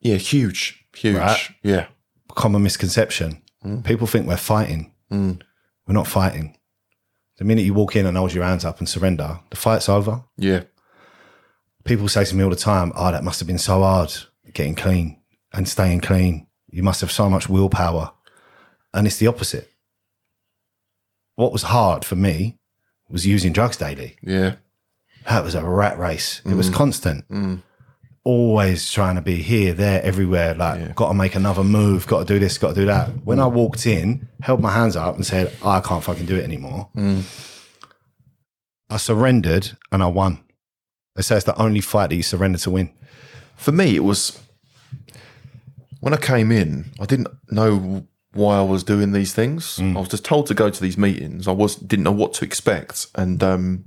[0.02, 1.16] Yeah, huge, huge.
[1.18, 1.50] Right.
[1.64, 1.88] Yeah.
[2.36, 3.42] Common misconception.
[3.84, 4.94] People think we're fighting.
[5.12, 5.42] Mm.
[5.88, 6.58] We're not fighting.
[7.38, 10.24] The minute you walk in and hold your hands up and surrender, the fight's over.
[10.38, 10.64] Yeah.
[11.84, 14.14] People say to me all the time, "Oh, that must have been so hard
[14.54, 15.20] getting clean
[15.54, 16.48] and staying clean.
[16.70, 18.12] You must have so much willpower."
[18.94, 19.70] And it's the opposite.
[21.38, 22.58] What was hard for me
[23.10, 24.18] was using drugs daily.
[24.24, 24.56] Yeah.
[25.30, 26.42] That was a rat race.
[26.46, 26.74] It was mm.
[26.74, 27.30] constant.
[27.30, 27.62] Mm.
[28.24, 30.56] Always trying to be here, there, everywhere.
[30.56, 33.10] Like, got to make another move, got to do this, got to do that.
[33.24, 36.36] When I walked in, held my hands up and said, "Oh, I can't fucking do
[36.36, 36.90] it anymore.
[36.96, 37.22] Mm.
[38.90, 40.44] I surrendered and I won.
[41.16, 42.92] They say it's the only fight that you surrender to win.
[43.58, 44.40] For me, it was
[46.00, 49.80] when I came in, I didn't know why I was doing these things.
[49.80, 51.48] I was just told to go to these meetings.
[51.48, 53.86] I was didn't know what to expect, and um,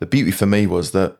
[0.00, 1.16] the beauty for me was that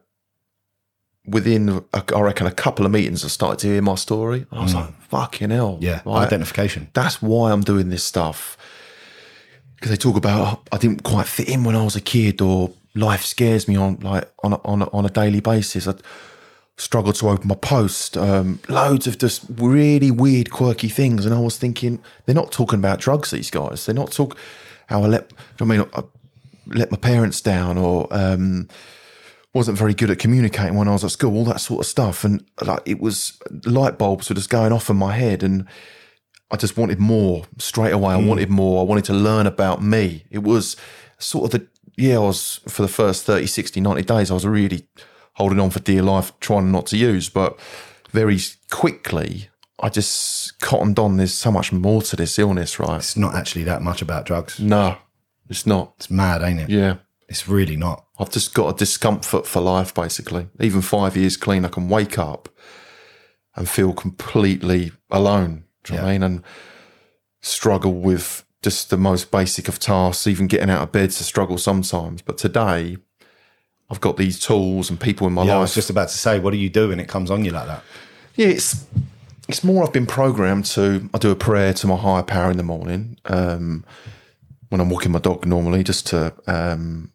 [1.26, 4.46] within a, I reckon a couple of meetings, I started to hear my story.
[4.52, 6.88] I was like, "Fucking hell!" Yeah, Like, identification.
[6.92, 8.56] that's why I'm doing this stuff.
[9.76, 12.40] Because they talk about oh, I didn't quite fit in when I was a kid,
[12.40, 15.86] or life scares me on like on a, on a, on a daily basis.
[15.88, 15.94] I
[16.76, 18.16] struggle to open my post.
[18.16, 22.78] Um, loads of just really weird, quirky things, and I was thinking they're not talking
[22.78, 23.30] about drugs.
[23.30, 24.36] These guys, they're not talk
[24.88, 26.02] how I let I mean I
[26.66, 28.68] let my parents down, or um,
[29.54, 32.24] wasn't very good at communicating when I was at school, all that sort of stuff.
[32.24, 35.66] And like it was light bulbs were just going off in my head and
[36.50, 38.14] I just wanted more straight away.
[38.14, 38.80] I wanted more.
[38.80, 40.24] I wanted to learn about me.
[40.30, 40.76] It was
[41.18, 44.46] sort of the, yeah, I was for the first 30, 60, 90 days, I was
[44.46, 44.86] really
[45.34, 47.28] holding on for dear life, trying not to use.
[47.28, 47.58] But
[48.10, 48.38] very
[48.70, 49.48] quickly,
[49.80, 51.16] I just cottoned on.
[51.16, 52.96] There's so much more to this illness, right?
[52.96, 54.58] It's not actually that much about drugs.
[54.60, 54.96] No,
[55.48, 55.94] it's not.
[55.96, 56.70] It's mad, ain't it?
[56.70, 56.96] Yeah.
[57.28, 58.06] It's really not.
[58.18, 60.48] I've just got a discomfort for life, basically.
[60.60, 62.48] Even five years clean, I can wake up
[63.56, 65.64] and feel completely alone.
[65.82, 66.22] Do you know what I mean?
[66.22, 66.42] And
[67.40, 71.58] struggle with just the most basic of tasks, even getting out of bed to struggle
[71.58, 72.22] sometimes.
[72.22, 72.98] But today,
[73.90, 75.48] I've got these tools and people in my life.
[75.48, 77.44] Yeah, I was just about to say, what do you do when it comes on
[77.44, 77.82] you like that?
[78.34, 78.86] Yeah, it's
[79.48, 81.08] it's more I've been programmed to.
[81.12, 83.84] I do a prayer to my higher power in the morning um,
[84.70, 86.32] when I'm walking my dog normally, just to.
[86.46, 87.10] Um,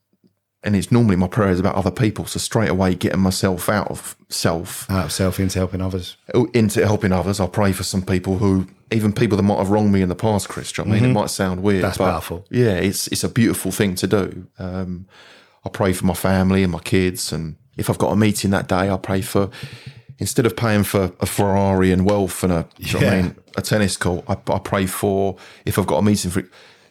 [0.62, 3.90] and it's normally my prayer is about other people, so straight away getting myself out
[3.90, 6.18] of self Out of self into helping others.
[6.54, 7.40] into helping others.
[7.40, 10.16] I pray for some people who, even people that might have wronged me in the
[10.16, 10.74] past, Chris.
[10.74, 11.78] do you know what I mean, it might sound weird.
[11.78, 11.88] Mm-hmm.
[11.88, 12.46] That's powerful.
[12.50, 14.48] Yeah, it's it's a beautiful thing to do.
[14.60, 15.08] Um,
[15.66, 18.68] I pray for my family and my kids, and if I've got a meeting that
[18.68, 19.50] day, I pray for.
[20.22, 23.36] Instead of paying for a Ferrari and wealth and a, do you know I mean,
[23.56, 26.44] a tennis court, I, I pray for if I've got a meeting for.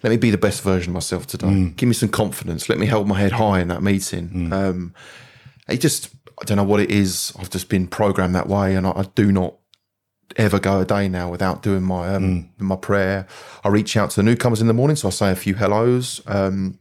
[0.02, 1.48] Let me be the best version of myself today.
[1.48, 1.76] Mm.
[1.76, 2.68] Give me some confidence.
[2.68, 4.50] Let me hold my head high in that meeting.
[4.52, 4.94] Um,
[5.68, 6.08] it just
[6.40, 7.32] I don't know what it is.
[7.38, 9.56] I've just been programmed that way, and I, I do not
[10.36, 13.26] ever go a day now without doing my um, my prayer.
[13.64, 16.20] I reach out to the newcomers in the morning, so I say a few hellos.
[16.26, 16.78] Um,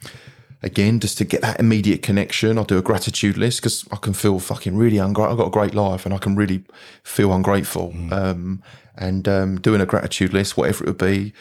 [0.61, 2.57] again, just to get that immediate connection.
[2.57, 5.31] I'll do a gratitude list because I can feel fucking really ungrateful.
[5.31, 6.63] I've got a great life, and I can really
[7.03, 7.93] feel ungrateful.
[8.11, 8.63] Um,
[8.95, 11.33] and um, doing a gratitude list, whatever it would be.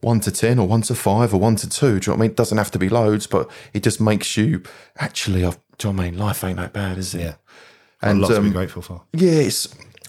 [0.00, 1.98] One to ten, or one to five, or one to two.
[1.98, 2.30] Do you know what I mean?
[2.32, 4.62] It doesn't have to be loads, but it just makes you
[4.98, 5.44] actually.
[5.44, 6.18] I've, do you know what I mean?
[6.18, 7.20] Life ain't that bad, is it?
[7.20, 7.34] Yeah.
[8.02, 9.02] and a lot to um, be grateful for.
[9.12, 9.48] yeah,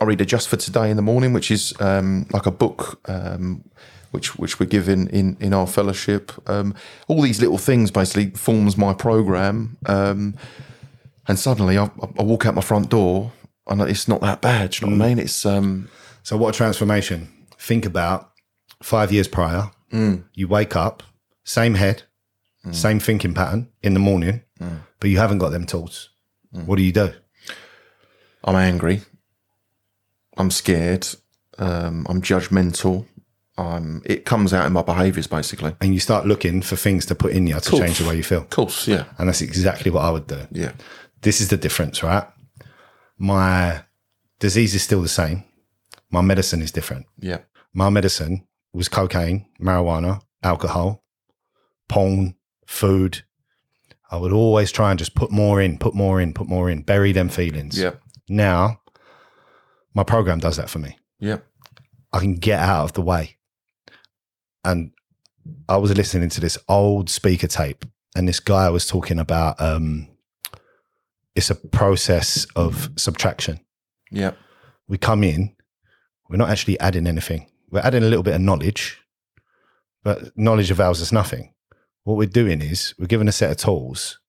[0.01, 2.99] I read a Just for Today in the morning, which is um, like a book,
[3.05, 3.63] um,
[4.15, 6.31] which which we're given in in our fellowship.
[6.49, 6.73] Um,
[7.07, 10.35] all these little things basically forms my program, um,
[11.27, 13.31] and suddenly I, I walk out my front door
[13.67, 14.71] and it's not that bad.
[14.71, 15.19] Do you know what I mean?
[15.19, 15.89] It's um,
[16.23, 17.27] So, what a transformation.
[17.59, 18.31] Think about
[18.83, 19.71] five years prior,
[20.33, 21.03] you wake up,
[21.43, 22.03] same head,
[22.71, 24.41] same thinking pattern in the morning,
[24.99, 26.09] but you haven't got them tools.
[26.65, 27.09] What do you do?
[28.43, 29.01] I'm angry,
[30.37, 31.07] I'm scared,
[31.57, 33.05] um, I'm judgmental.
[33.57, 35.75] I'm, it comes out in my behaviours basically.
[35.81, 37.79] And you start looking for things to put in you to Cool.
[37.79, 38.41] change the way you feel.
[38.41, 40.41] Of course, yeah, And that's exactly what I would do.
[40.51, 40.73] yeah,
[41.21, 42.27] This is the difference, right?
[43.17, 43.83] My
[44.39, 45.43] disease is still the same.
[46.11, 47.05] My medicine is different.
[47.19, 47.39] yeah,
[47.73, 51.03] My medicine was cocaine, marijuana, alcohol,
[51.87, 52.35] porn,
[52.67, 53.23] food.
[54.11, 56.81] I would always try and just put more in, put more in, put more in,
[56.81, 57.77] bury them feelings.
[57.79, 57.91] yeah,
[58.29, 58.81] Now,
[59.93, 60.97] my program does that for me.
[61.19, 61.37] yeah,
[62.13, 63.34] I can get out of the way.
[64.65, 64.91] And
[65.69, 70.07] I was listening to this old speaker tape, and this guy was talking about um,
[71.35, 73.59] it's a process of subtraction.
[74.11, 74.31] yeah,
[74.87, 75.55] We come in,
[76.29, 77.47] we're not actually adding anything.
[77.69, 78.99] We're adding a little bit of knowledge,
[80.03, 81.53] but knowledge avails us nothing.
[82.03, 84.19] What we're doing is we're given a set of tools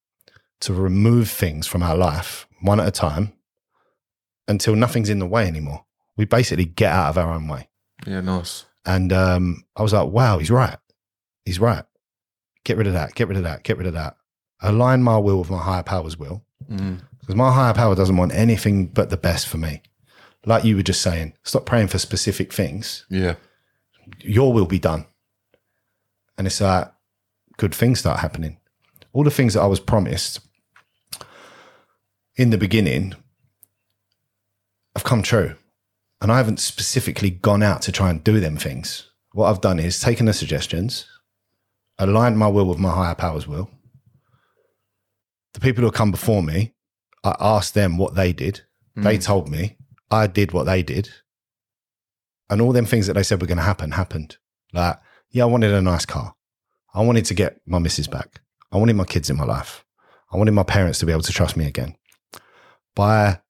[0.61, 3.33] to remove things from our life one at a time
[4.49, 5.85] until nothing's in the way anymore.
[6.16, 7.68] We basically get out of our own way.
[8.07, 8.64] Yeah, nice.
[8.87, 10.79] And um, I was like, wow, he's right.
[11.44, 11.85] He's right.
[12.64, 13.14] Get rid of that.
[13.14, 13.64] Get rid of that.
[13.64, 14.16] Get rid of that.
[14.61, 16.44] Align my will with my higher power's will.
[16.70, 17.01] Mm.
[17.20, 19.83] Because my higher power doesn't want anything but the best for me.
[20.44, 23.05] Like you were just saying, stop praying for specific things.
[23.11, 23.35] Yeah.
[24.20, 25.07] Your will be done.
[26.38, 26.92] And it's like
[27.57, 28.59] good things start happening.
[29.12, 30.40] All the things that I was promised
[32.37, 33.14] in the beginning
[34.94, 35.57] have come true.
[36.20, 39.11] And I haven't specifically gone out to try and do them things.
[39.33, 41.07] What I've done is taken the suggestions,
[41.98, 43.70] aligned my will with my higher power's will.
[45.52, 46.74] The people who have come before me,
[47.22, 48.62] I asked them what they did.
[48.94, 49.24] They mm.
[49.24, 49.76] told me.
[50.11, 51.11] I did what they did.
[52.48, 54.37] And all them things that they said were going to happen happened.
[54.72, 55.00] Like,
[55.31, 56.35] yeah, I wanted a nice car.
[56.94, 58.40] I wanted to get my missus back.
[58.70, 59.85] I wanted my kids in my life.
[60.33, 61.96] I wanted my parents to be able to trust me again.
[62.94, 63.40] By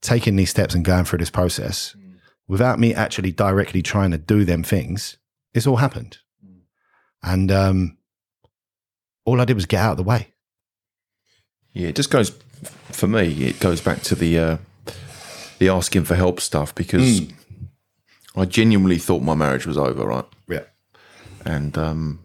[0.00, 1.96] taking these steps and going through this process,
[2.48, 5.16] without me actually directly trying to do them things,
[5.54, 6.18] it's all happened.
[7.22, 7.98] And um,
[9.24, 10.28] all I did was get out of the way.
[11.72, 12.30] Yeah, it just goes
[12.92, 13.44] for me.
[13.44, 14.56] It goes back to the uh,
[15.58, 17.22] the asking for help stuff because
[18.36, 20.24] I genuinely thought my marriage was over, right?
[20.48, 20.64] Yeah.
[21.44, 22.24] And um,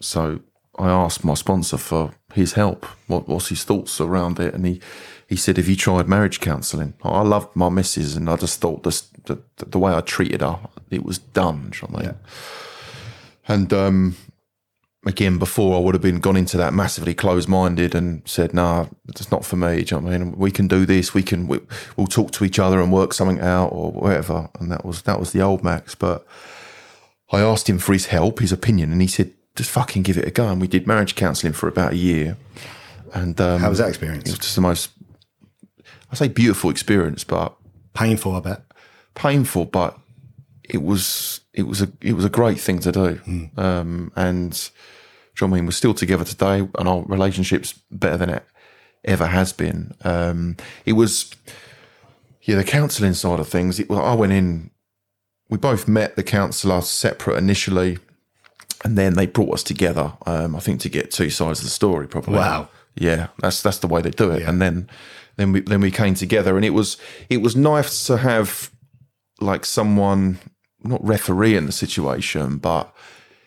[0.00, 0.40] so
[0.78, 2.84] I asked my sponsor for his help.
[3.06, 4.54] What was his thoughts around it?
[4.54, 4.80] And he
[5.28, 8.82] he said, "Have you tried marriage counselling?" I loved my missus, and I just thought
[8.82, 10.58] this, the the way I treated her,
[10.90, 11.70] it was done.
[11.70, 12.18] do you know what I mean?
[13.48, 14.16] And um,
[15.06, 18.86] again, before I would have been gone into that massively closed minded and said, "Nah,
[19.08, 20.32] it's not for me." Do you know what I mean?
[20.36, 21.14] We can do this.
[21.14, 21.48] We can.
[21.48, 21.60] We,
[21.96, 24.48] we'll talk to each other and work something out or whatever.
[24.60, 25.94] And that was that was the old Max.
[25.94, 26.26] But
[27.32, 30.26] I asked him for his help, his opinion, and he said, "Just fucking give it
[30.28, 32.36] a go." And we did marriage counselling for about a year.
[33.12, 34.28] And um, How was that experience?
[34.28, 34.90] it was just the most,
[36.12, 37.56] I say, beautiful experience, but
[37.92, 38.62] Painful, I bet.
[39.14, 39.98] Painful, but
[40.68, 43.14] it was it was a it was a great thing to do.
[43.14, 43.44] Hmm.
[43.56, 45.66] Um, and do you know what I mean?
[45.66, 48.44] We're still together today, and our relationship's better than it
[49.04, 49.94] ever has been.
[50.04, 51.34] Um, it was
[52.42, 53.78] yeah, the counselling side of things.
[53.78, 54.70] It, well, I went in.
[55.48, 57.98] We both met the counsellor separate initially,
[58.84, 60.12] and then they brought us together.
[60.26, 62.34] Um, I think to get two sides of the story, probably.
[62.34, 62.68] Wow.
[62.94, 64.42] Yeah, that's that's the way they do it.
[64.42, 64.88] And then
[65.36, 66.96] then we then we came together, and it was
[67.28, 68.70] it was nice to have
[69.40, 70.38] like someone
[70.82, 72.94] not refereeing the situation, but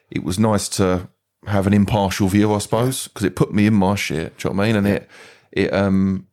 [0.09, 1.09] it was nice to
[1.47, 4.37] have an impartial view, I suppose, because it put me in my shit.
[4.37, 4.75] Do you know what I mean?
[4.77, 5.09] And it
[5.51, 6.27] it um.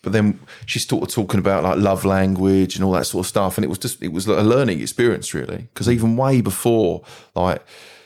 [0.00, 3.58] But then she started talking about like love language and all that sort of stuff,
[3.58, 5.68] and it was just it was a learning experience really.
[5.72, 7.02] Because even way before,
[7.34, 7.62] like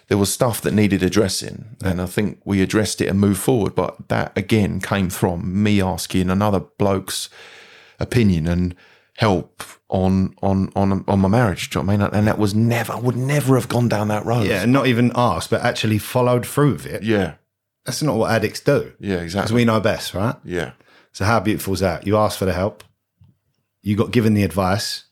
[0.09, 3.75] there was stuff that needed addressing, and I think we addressed it and moved forward.
[3.75, 7.29] But that again came from me asking another bloke's
[8.01, 8.75] opinion and
[9.17, 11.71] help on on on on my marriage.
[11.71, 12.15] Do you know what I mean?
[12.15, 14.47] And that was never I would never have gone down that road.
[14.47, 17.03] Yeah, not even asked, but actually followed through with it.
[17.03, 17.35] yeah,
[17.85, 18.93] That's not what addicts do.
[18.99, 19.43] yeah, exactly.
[19.45, 20.37] Because we know best, right?
[20.45, 20.73] yeah,
[21.13, 22.07] So how beautiful is that?
[22.07, 22.83] You asked for the help,
[23.83, 25.05] you got given the advice,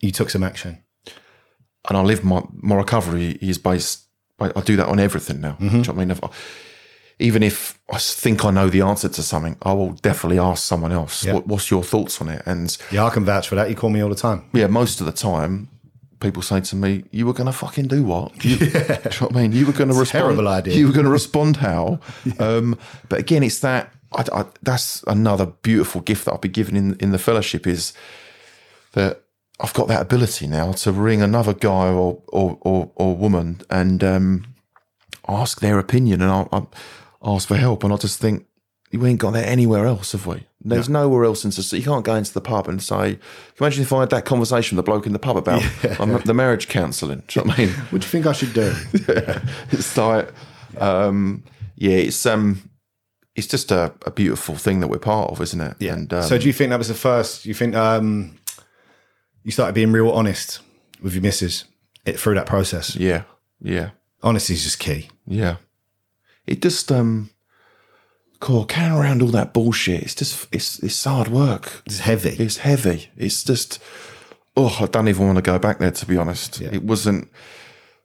[0.00, 0.82] you took some action.
[1.88, 4.02] and I live my my recovery is based.
[4.40, 5.52] I, I do that on everything now.
[5.52, 5.68] Mm-hmm.
[5.68, 6.18] Do you know what I mean?
[6.22, 6.28] I,
[7.18, 10.92] even if I think I know the answer to something, I will definitely ask someone
[10.92, 11.24] else.
[11.24, 11.34] Yeah.
[11.34, 12.42] What, what's your thoughts on it?
[12.44, 13.70] And Yeah, I can vouch for that.
[13.70, 14.44] You call me all the time.
[14.52, 15.68] yeah, most of the time,
[16.20, 18.44] people say to me, "You were going to fucking do what?
[18.44, 19.52] You, Do you know what I mean?
[19.52, 20.24] You were going to respond.
[20.24, 20.74] terrible idea.
[20.74, 22.00] You were going to respond how?
[22.38, 23.92] um, but again, it's that.
[24.12, 27.92] I, I, that's another beautiful gift that I've been given in in the fellowship is
[28.92, 29.22] that
[29.58, 34.04] I've got that ability now to ring another guy or or or, or woman and
[34.04, 34.54] um,
[35.28, 36.70] ask their opinion, and I'll, I'll
[37.26, 38.46] ask for help, and I just think.
[38.92, 40.46] We ain't got that anywhere else, have we?
[40.62, 41.82] There's nowhere else in society.
[41.82, 43.18] You can't go into the pub and say, Can you
[43.66, 45.60] imagine if I had that conversation with the bloke in the pub about
[45.98, 47.24] my- the marriage counselling.
[47.26, 47.74] Do you know what I mean?
[47.90, 48.72] What do you think I should do?
[49.72, 50.32] it's like,
[50.78, 51.42] um,
[51.74, 52.70] yeah, it's um,
[53.34, 55.76] it's just a, a beautiful thing that we're part of, isn't it?
[55.80, 55.94] Yeah.
[55.94, 57.44] And um, so do you think that was the first?
[57.44, 58.38] You think um,
[59.42, 60.60] you started being real honest
[61.02, 61.64] with your missus
[62.04, 62.94] it, through that process?
[62.94, 63.24] yeah,
[63.60, 63.90] yeah,
[64.22, 65.10] Honesty is just key.
[65.26, 65.56] yeah.
[66.46, 67.30] It just um,
[68.40, 68.64] cool.
[68.64, 70.02] Carrying around all that bullshit.
[70.02, 71.82] It's just it's it's hard work.
[71.86, 72.30] It's heavy.
[72.38, 73.08] It's heavy.
[73.16, 73.78] It's just
[74.56, 76.60] oh, I don't even want to go back there to be honest.
[76.60, 77.30] It wasn't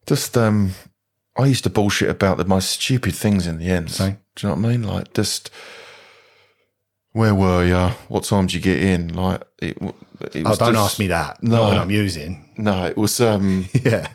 [0.06, 0.72] just um
[1.38, 3.92] I used to bullshit about the most stupid things in the end.
[3.92, 4.18] Same.
[4.36, 4.84] Do you know what I mean?
[4.84, 5.50] Like just
[7.14, 7.94] where were you?
[8.08, 9.14] What time did you get in?
[9.14, 11.42] Like it, it oh, don't just- ask me that.
[11.44, 11.64] No.
[11.64, 12.50] I'm using.
[12.58, 14.08] No, it was um Yeah.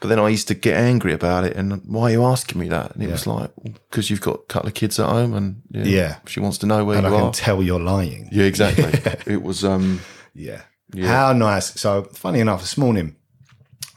[0.00, 2.68] But then I used to get angry about it and why are you asking me
[2.68, 2.94] that?
[2.94, 5.84] And it was like because you've got a couple of kids at home and yeah,
[5.84, 6.16] Yeah.
[6.26, 7.06] she wants to know where you're.
[7.06, 8.28] And I you can tell you're lying.
[8.32, 8.92] yeah, exactly.
[9.32, 10.00] it was um
[10.34, 10.62] Yeah.
[10.96, 11.78] How nice.
[11.80, 13.14] So, funny enough, this morning,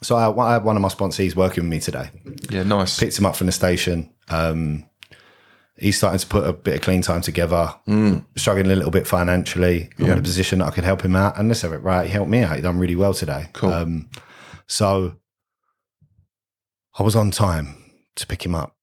[0.04, 2.12] so I, I had one of my sponsees working with me today.
[2.51, 2.99] Yeah, nice.
[2.99, 4.12] Picked him up from the station.
[4.30, 4.86] Um,
[5.76, 8.26] he's starting to put a bit of clean time together, Mm.
[8.36, 9.89] struggling a little bit financially.
[9.97, 11.39] I'm in a position that I could help him out.
[11.39, 12.06] And let's have it right.
[12.06, 12.56] He helped me out.
[12.58, 13.47] He done really well today.
[13.54, 13.74] Cool.
[13.74, 14.10] Um,
[14.68, 15.16] so
[16.98, 17.76] I was on time
[18.16, 18.76] to pick him up.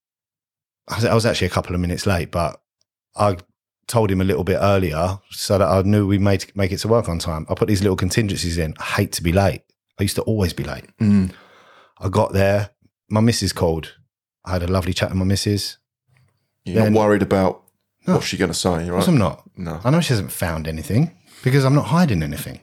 [0.88, 2.60] I was, I was actually a couple of minutes late, but
[3.16, 3.36] I
[3.86, 6.88] told him a little bit earlier so that I knew we made make it to
[6.88, 7.46] work on time.
[7.48, 8.74] I put these little contingencies in.
[8.78, 9.62] I hate to be late.
[9.98, 10.86] I used to always be late.
[11.00, 11.32] Mm.
[12.00, 12.70] I got there.
[13.08, 13.94] My missus called.
[14.44, 15.76] I had a lovely chat with my missus.
[16.64, 17.62] You're Then- not worried about
[18.04, 19.06] what's she going to say, right?
[19.06, 19.42] I'm not.
[19.56, 19.80] No.
[19.84, 22.60] I know she hasn't found anything because I'm not hiding anything.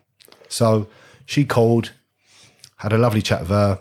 [0.49, 0.87] So
[1.25, 1.91] she called,
[2.77, 3.79] had a lovely chat with her,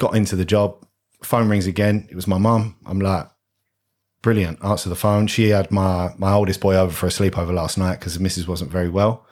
[0.00, 0.84] got into the job.
[1.22, 2.08] Phone rings again.
[2.10, 2.76] It was my mum.
[2.86, 3.28] I'm like,
[4.22, 4.58] brilliant.
[4.64, 5.28] Answer the phone.
[5.28, 8.48] She had my my oldest boy over for a sleepover last night because the missus
[8.48, 9.26] wasn't very well.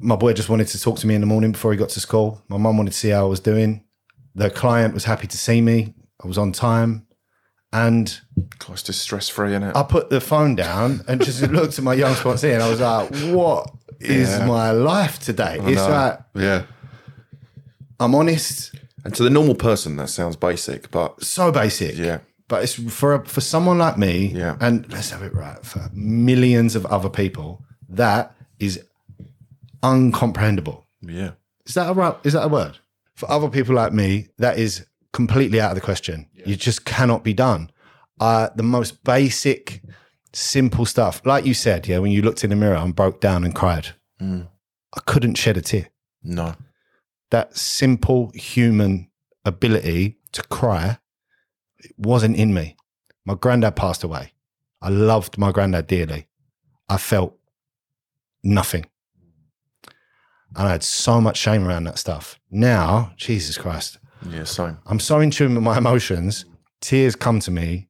[0.00, 2.00] My boy just wanted to talk to me in the morning before he got to
[2.00, 2.40] school.
[2.48, 3.84] My mum wanted to see how I was doing.
[4.36, 5.94] The client was happy to see me.
[6.22, 7.06] I was on time.
[7.72, 8.18] And
[8.70, 9.76] it's just stress free, isn't it?
[9.76, 12.80] I put the phone down and just looked at my young sponsee and I was
[12.80, 14.46] like, what is Yeah.
[14.46, 15.58] my life today?
[15.62, 15.88] It's No.
[15.90, 16.62] like, yeah.
[18.00, 18.74] I'm honest,
[19.08, 21.96] And to the normal person, that sounds basic, but so basic.
[21.96, 24.56] yeah, But it's for for someone like me, Yeah.
[24.60, 28.84] and let's have it right, for millions of other people, that is
[29.82, 30.84] uncomprehendable.
[31.00, 31.30] yeah,
[31.66, 32.78] Is that a right, is that a word?
[33.14, 36.26] For other people like me, that is completely out of the question.
[36.46, 37.70] You just cannot be done.
[38.20, 39.82] Uh, the most basic,
[40.32, 43.44] simple stuff, like you said, yeah, when you looked in the mirror and broke down
[43.44, 43.88] and cried,
[44.20, 44.48] Mm.
[44.96, 45.88] I couldn't shed a tear.
[46.22, 46.54] no,
[47.30, 49.10] That simple human
[49.44, 50.98] ability to cry
[51.78, 52.76] it wasn't in me.
[53.24, 54.32] My granddad passed away.
[54.82, 56.26] I loved my granddad dearly.
[56.88, 57.36] I felt
[58.42, 58.86] nothing.
[60.56, 62.40] And I had so much shame around that stuff.
[62.50, 63.98] Now, Jesus Christ,
[64.28, 64.78] yeah, same.
[64.86, 66.46] I'm so in tune with my emotions.
[66.80, 67.88] Tears come to me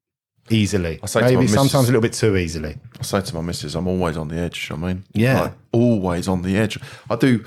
[0.51, 0.99] easily.
[1.03, 2.76] I say Maybe missus- sometimes a little bit too easily.
[2.99, 4.70] I say to my missus, I'm always on the edge.
[4.72, 5.41] I mean, Yeah.
[5.43, 6.78] like, always on the edge.
[7.09, 7.45] I do.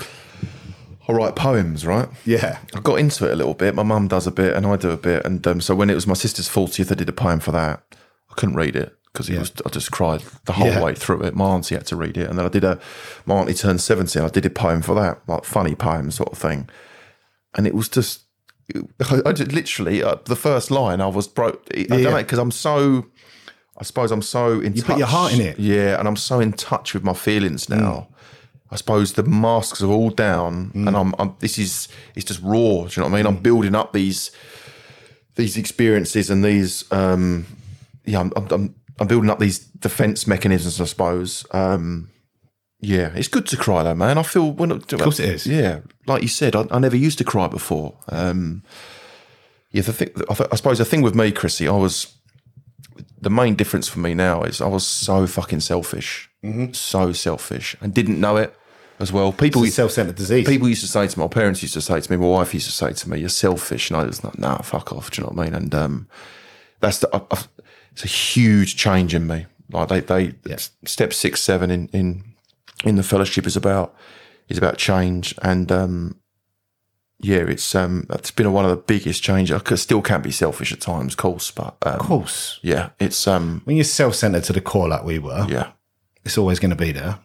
[1.08, 2.08] I write poems, right?
[2.26, 2.60] Yeah.
[2.76, 3.76] I got into it a little bit.
[3.76, 5.26] My mum does a bit, and I do a bit.
[5.26, 7.82] And um, so when it was my sister's fortieth, I did a poem for that.
[8.30, 9.52] I couldn't read it because was.
[9.66, 10.82] I just cried the whole Yeah.
[10.84, 11.36] way through it.
[11.36, 12.80] My auntie had to read it, and then I did a.
[13.26, 14.20] My auntie turned seventy.
[14.20, 16.70] and I did a poem for that, like funny poem sort of thing,
[17.56, 18.22] and it was just.
[19.10, 21.68] I, I just literally uh, the first line I was broke.
[21.76, 22.10] I don't Yeah.
[22.12, 23.08] know because I'm so.
[23.78, 24.76] I suppose I'm so in.
[24.76, 25.60] You put your heart in it.
[25.60, 28.08] Yeah, and I'm so in touch with my feelings now.
[28.72, 31.36] I suppose the masks are all down, and I'm, I'm.
[31.40, 32.86] This is it's just raw.
[32.86, 33.26] Do you know what I mean?
[33.26, 34.32] I'm building up these
[35.36, 36.90] these experiences and these.
[36.92, 37.46] um
[38.06, 38.32] Yeah, I'm.
[38.36, 40.80] I'm, I'm, building up these defense mechanisms.
[40.80, 41.46] I suppose.
[41.52, 42.10] Um
[42.80, 44.18] Yeah, it's good to cry though, man.
[44.18, 45.46] I feel when of course it is.
[45.46, 47.98] Yeah, like you said, I, I never used to cry before.
[48.08, 48.64] Um
[49.72, 50.10] Yeah, the thing.
[50.30, 52.16] I, I suppose the thing with me, Chrissy, I was
[53.22, 56.72] the main difference for me now is I was so fucking selfish, Mm-hmm.
[56.74, 58.56] so selfish, and didn't know it
[59.02, 59.32] as well.
[59.32, 60.48] People, self-centered disease.
[60.48, 62.54] people used to say to me, my parents used to say to me, my wife
[62.54, 65.22] used to say to me, "You're selfish," and I was like, "Nah, fuck off." Do
[65.22, 65.54] you know what I mean?
[65.56, 66.08] And um,
[66.80, 67.10] that's the.
[67.16, 67.44] I, I,
[67.92, 69.48] it's a huge change in me.
[69.72, 72.24] Like they, they step six, seven in in
[72.84, 73.96] in the fellowship is about
[74.50, 76.20] is about change, and um,
[77.20, 79.56] yeah, it's um, it's been one of the biggest changes.
[79.56, 82.60] I still can't be selfish at times, of course, but um, of course.
[82.62, 85.72] yeah, it's um, When you're self-centered to the core like we were, yeah,
[86.26, 87.20] it's always going to be there.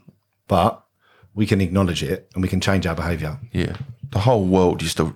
[0.49, 0.86] But
[1.37, 3.39] we can acknowledge it and we can change our behavior.
[3.53, 3.77] yeah.
[4.11, 5.13] The whole world used to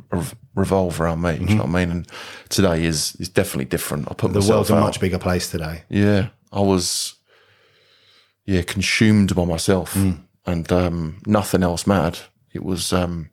[0.54, 1.38] revolve around me.
[1.38, 1.90] Do you know what I mean?
[1.90, 2.06] And
[2.48, 4.10] today is is definitely different.
[4.10, 5.84] I put The myself world's a much bigger place today.
[5.88, 7.14] Yeah, I was,
[8.44, 9.96] yeah, consumed by myself,
[10.44, 12.18] and um, nothing else mattered.
[12.52, 13.30] It was, um,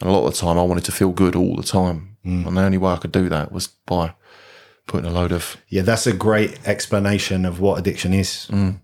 [0.00, 2.56] and a lot of the time, I wanted to feel good all the time, and
[2.56, 4.14] the only way I could do that was by
[4.88, 8.48] putting a load of Yeah, that's a great explanation of what addiction is.
[8.50, 8.80] Mm.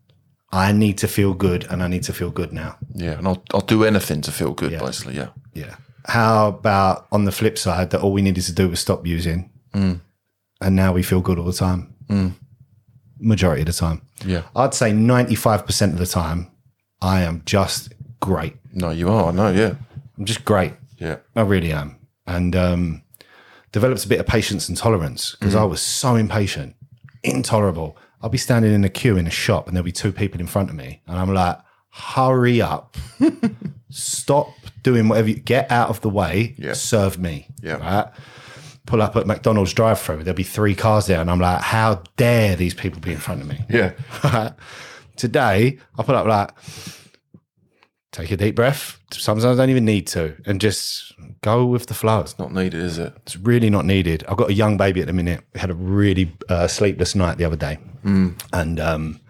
[0.53, 2.77] I need to feel good and I need to feel good now.
[2.95, 5.17] yeah, and I'll I'll do anything to feel good, basically.
[5.17, 5.77] Yeah, Yeah.
[6.09, 9.51] How about on the flip side that all we needed to do was stop using
[9.75, 10.01] Mm.
[10.61, 11.93] and now we feel good all the time?
[13.19, 14.03] Majority of the time.
[14.27, 14.43] yeah.
[14.55, 16.51] I'd say 95% of the time,
[17.01, 18.57] I am just great.
[18.73, 19.33] No, you are.
[19.33, 19.75] No, yeah,
[20.19, 20.75] I'm just great.
[20.99, 21.97] yeah, I really am.
[22.27, 23.03] And um,
[23.73, 25.61] developed a bit of patience and tolerance because Mm.
[25.61, 26.77] I was so impatient,
[27.23, 27.97] intolerable.
[28.23, 30.47] I'll be standing in a queue in a shop and there'll be two people in
[30.47, 31.03] front of me.
[31.07, 31.59] And I'm like,
[31.91, 32.97] hurry up,
[33.91, 34.49] stop
[34.83, 36.73] doing whatever you get out of the way, Yeah.
[36.75, 37.49] serve me.
[37.63, 37.75] Yeah.
[37.77, 38.09] Right.
[38.87, 41.21] Pull up at McDonald's drive through, there'll be three cars there.
[41.21, 43.65] And I'm like, how dare these people be in front of me?
[43.69, 43.93] yeah,
[45.17, 46.51] Today, I put up like,
[48.17, 48.99] take a deep breath.
[49.13, 51.13] Sometimes I don't even need to, and just
[51.43, 52.21] go with the flow.
[52.21, 53.13] It's not needed, is it?
[53.23, 54.25] It's really not needed.
[54.29, 55.43] I've got a young baby at the minute.
[55.55, 57.79] We had a really uh, sleepless night the other day,
[58.53, 59.21] and um,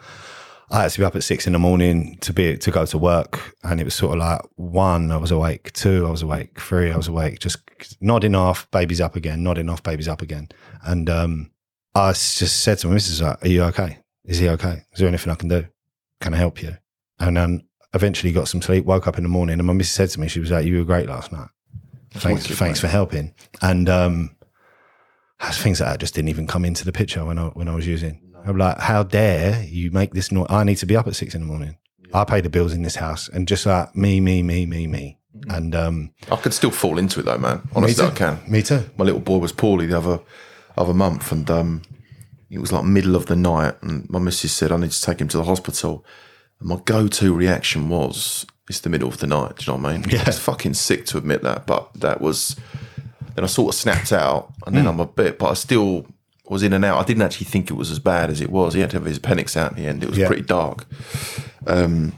[0.71, 2.99] I had to be up at six in the morning to be to go to
[2.99, 3.55] work.
[3.65, 5.73] And it was sort of like one, I was awake.
[5.73, 6.61] Two, I was awake.
[6.61, 7.41] Three, I was awake.
[7.41, 7.59] Just
[8.01, 9.43] nodding off, baby's up again.
[9.43, 10.49] Nodding off, baby's up again.
[10.85, 11.51] And um,
[11.95, 13.99] I just said to my missus, "Are you okay?
[14.25, 14.85] Is he okay?
[14.93, 15.67] Is there anything I can do?
[16.21, 16.77] Can I help you?"
[17.19, 17.66] And then
[17.97, 18.85] eventually got some sleep.
[18.85, 20.79] Woke up in the morning, and my missus said to me, "She was like, you
[20.79, 21.49] were great last night."
[22.13, 23.35] Thanks, wicked, thanks for helping.
[23.61, 24.37] And um,
[25.41, 27.87] things like that just didn't even come into the picture when I when I was
[27.87, 28.23] using.
[28.47, 30.47] I'm like, how dare you make this noise?
[30.49, 31.77] I need to be up at six in the morning.
[32.15, 35.19] I pay the bills in this house, and just like me, me, me, me, me.
[35.49, 37.69] And um, I could still fall into it though, man.
[37.75, 38.41] Honestly, I can.
[38.49, 38.89] Me too.
[38.97, 40.21] My little boy was poorly the other
[40.77, 41.83] other month, and um,
[42.49, 45.21] it was like middle of the night, and my missus said I need to take
[45.21, 46.05] him to the hospital.
[46.61, 49.83] And my go to reaction was, "It's the middle of the night." Do you know
[49.83, 50.07] what I mean?
[50.11, 50.25] Yeah.
[50.27, 52.57] It's fucking sick to admit that, but that was.
[53.35, 56.07] Then I sort of snapped out, and then I'm a bit, but I still
[56.49, 56.99] was in and out.
[56.99, 58.73] I didn't actually think it was as bad as it was.
[58.73, 60.03] He had to have his appendix out in the end.
[60.03, 60.27] It was Yeah.
[60.29, 60.87] pretty dark.
[61.67, 62.15] Um,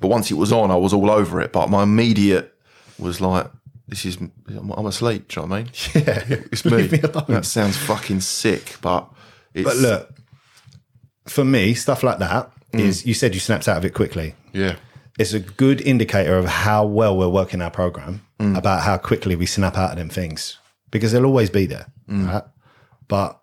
[0.00, 1.52] but once it was on, I was all over it.
[1.52, 2.54] But my immediate
[2.98, 3.50] was like,
[3.86, 5.72] "This is I'm, I'm asleep." Do you know what I mean?
[6.06, 6.88] Yeah, It's me.
[6.88, 6.98] Me.
[6.98, 9.10] That sounds fucking sick, but
[9.52, 10.10] it's But look,
[11.26, 12.80] for me, stuff like that Mm.
[12.80, 13.06] is.
[13.06, 14.34] You said you snapped out of it quickly.
[14.52, 14.76] yeah,
[15.18, 18.56] It's a good indicator of how well we're working our program mm.
[18.56, 20.58] about how quickly we snap out of them things
[20.90, 22.28] because they'll always be there, mm.
[22.28, 22.44] right?
[23.08, 23.40] But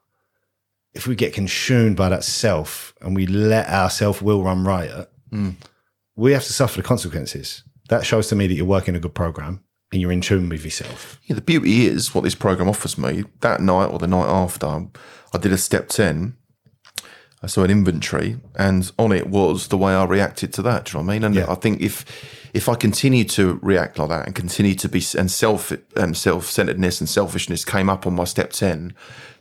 [0.93, 5.09] if we get consumed by that self and we let our self will run riot,
[6.15, 7.63] we have to suffer the consequences.
[7.89, 10.63] That shows to me that you're working a good program and you're in tune with
[10.63, 11.19] yourself.
[11.23, 11.35] yeah.
[11.35, 13.23] The beauty is what this program offers me.
[13.41, 14.67] That night or the night after,
[15.33, 16.35] I did a step ten.
[17.41, 20.85] I saw an inventory, and on it was the way I reacted to that.
[20.85, 21.23] Do you know what I mean?
[21.23, 21.45] And Yeah.
[21.49, 22.05] I think if
[22.53, 26.49] if I continue to react like that and continue to be and self and self
[26.49, 28.93] centeredness and selfishness came up on my step ten,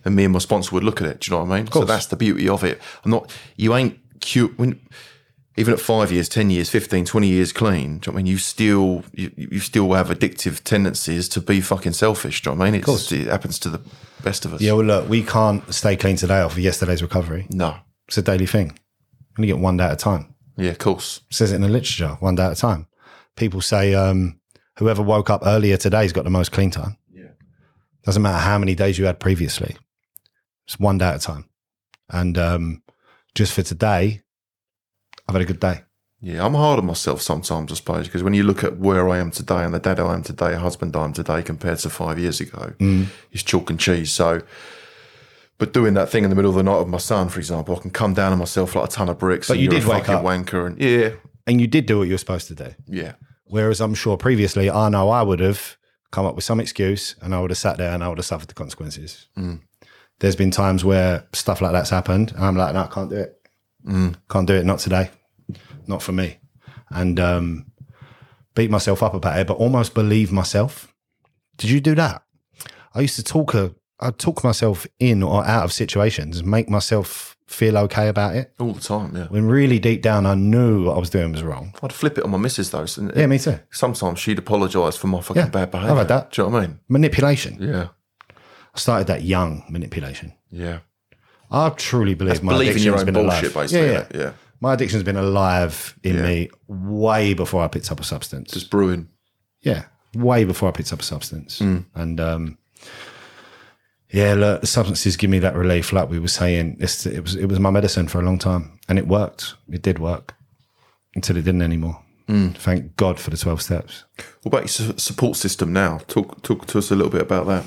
[0.04, 1.20] then me and my sponsor would look at it.
[1.20, 1.72] Do you know what I mean?
[1.72, 2.80] So that's the beauty of it.
[3.04, 3.34] I'm not.
[3.56, 4.80] You ain't cute when.
[5.56, 8.12] Even at five years, ten years, 15, 20 years clean, do you know what I
[8.18, 8.26] mean?
[8.26, 12.42] You still you, you still have addictive tendencies to be fucking selfish.
[12.42, 12.78] Do you know what I mean?
[12.78, 13.10] It's, course.
[13.10, 13.80] It happens to the
[14.22, 14.60] best of us.
[14.60, 17.48] Yeah, well, look, we can't stay clean today off of yesterday's recovery.
[17.50, 17.74] No.
[18.08, 18.78] It's a daily thing.
[19.36, 20.34] You only get one day at a time.
[20.56, 21.20] Yeah, of course.
[21.30, 22.88] It says it in the literature, one day at a time.
[23.36, 24.40] People say um,
[24.78, 26.96] whoever woke up earlier today's got the most clean time.
[27.12, 27.28] Yeah.
[28.02, 29.76] Doesn't matter how many days you had previously.
[30.66, 31.48] It's one day at a time.
[32.10, 32.82] And um,
[33.34, 34.22] just for today,
[35.28, 35.82] I've had a good day.
[36.20, 39.18] Yeah, I'm hard on myself sometimes, I suppose, because when you look at where I
[39.18, 41.90] am today and the dad I am today, a husband I am today compared to
[41.90, 42.72] five years ago,
[43.30, 44.10] it's chalk and cheese.
[44.10, 44.42] So,
[45.58, 47.76] but doing that thing in the middle of the night with my son, for example,
[47.76, 49.48] I can come down on myself like a ton of bricks.
[49.48, 50.24] But you did wake fucking up.
[50.24, 51.10] wanker, and yeah,
[51.46, 52.74] And you did do what you were supposed to do.
[52.86, 55.76] yeah, Whereas I'm sure previously, I know I would have
[56.10, 58.24] come up with some excuse and I would have sat there and I would have
[58.26, 59.26] suffered the consequences.
[60.20, 62.32] There's been times where stuff like that's happened.
[62.32, 63.34] And I'm like, no, I can't do it.
[64.28, 64.64] Can't do it.
[64.64, 65.10] Not today.
[65.86, 66.38] Not for me.
[66.90, 67.66] And um,
[68.54, 70.92] beat myself up about it, but almost believe myself.
[71.56, 72.22] Did you do that?
[72.94, 77.36] I used to talk, a, I'd talk myself in or out of situations, make myself
[77.46, 78.52] feel okay about it.
[78.60, 79.16] all the time.
[79.16, 81.72] Yeah, When really deep down, I knew what I was doing was wrong.
[81.82, 82.84] I'd flip it on my missus though.
[82.86, 83.58] So Yeah, me too.
[83.70, 85.92] Sometimes she'd apologise for my fucking Yeah, bad behaviour.
[85.92, 86.30] I've had that.
[86.32, 86.80] Do you know what I mean?
[86.88, 87.56] Manipulation.
[87.60, 87.88] Yeah,
[88.30, 90.32] I started that young manipulation.
[90.50, 90.80] yeah.
[91.50, 93.70] I truly believe my Believe in your own been bullshit, alive.
[93.70, 93.86] basically.
[93.88, 94.20] Yeah, yeah.
[94.20, 94.32] yeah.
[94.60, 96.22] My addiction's been alive in Yeah.
[96.22, 98.50] me way before I picked up a substance.
[98.52, 99.08] Just brewing.
[99.62, 99.84] yeah,
[100.14, 101.60] way before I picked up a substance.
[101.60, 101.86] Mm.
[101.94, 102.58] And um,
[104.10, 105.92] yeah, look, the substances give me that relief.
[105.92, 108.78] Like we were saying, it's, it was it was my medicine for a long time,
[108.88, 109.54] and it worked.
[109.70, 110.34] It did work
[111.14, 112.02] until it didn't anymore.
[112.28, 112.54] Mm.
[112.56, 114.04] Thank God for the twelve steps.
[114.42, 115.98] What about your support system now?
[116.08, 117.64] Talk talk to us a little bit about that.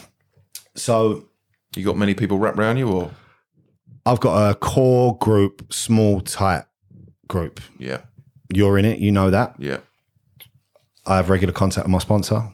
[0.75, 1.25] So
[1.75, 3.11] You got many people wrapped around you, or
[4.05, 6.63] I've got a core group, small tight
[7.27, 7.59] group.
[7.79, 8.01] yeah,
[8.53, 9.55] You're in it, you know that.
[9.59, 9.77] yeah,
[11.05, 12.51] I have regular contact with my sponsor.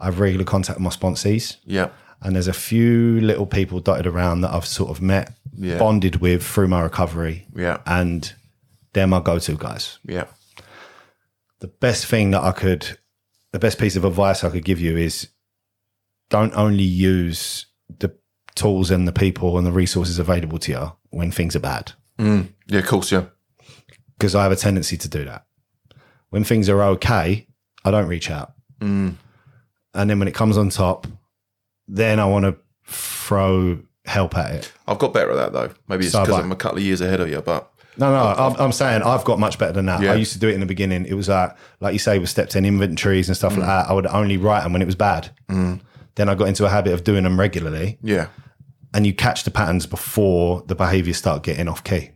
[0.00, 1.56] I have regular contact with my sponsees.
[1.64, 1.88] yeah,
[2.22, 5.78] And there's a few little people dotted around that I've sort of met, Yeah.
[5.78, 7.46] bonded with through my recovery.
[7.54, 8.32] yeah, And
[8.92, 9.98] they're my go to guys.
[10.04, 10.24] yeah,
[11.60, 12.98] The best thing that I could,
[13.52, 15.28] the best piece of advice I could give you is
[16.30, 17.66] don't only use
[18.00, 18.14] the
[18.54, 21.92] tools and the people and the resources available to you when things are bad.
[22.18, 22.44] yeah.
[22.80, 23.26] Of course, yeah,
[24.18, 25.46] Because I have a tendency to do that.
[26.30, 27.46] When things are okay,
[27.84, 28.52] I don't reach out.
[28.80, 29.14] Mm.
[29.94, 31.06] And then when it comes on top,
[31.88, 34.72] then I want to throw help at it.
[34.86, 35.74] I've got better at that though.
[35.88, 36.40] Maybe it's because I.
[36.40, 39.24] I'm a couple of years ahead of you, but No, no, I'm, I'm saying I've
[39.24, 40.00] got much better than that.
[40.00, 40.12] Yeah.
[40.12, 41.04] I used to do it in the beginning.
[41.06, 43.88] It was like, like you say, with step 10 inventories and stuff like that.
[43.90, 45.30] I would only write them when it was bad.
[45.48, 45.80] Mm.
[46.14, 47.98] Then I got into a habit of doing them regularly.
[48.02, 48.28] Yeah.
[48.94, 52.10] And you catch the patterns before the behaviors start getting off key.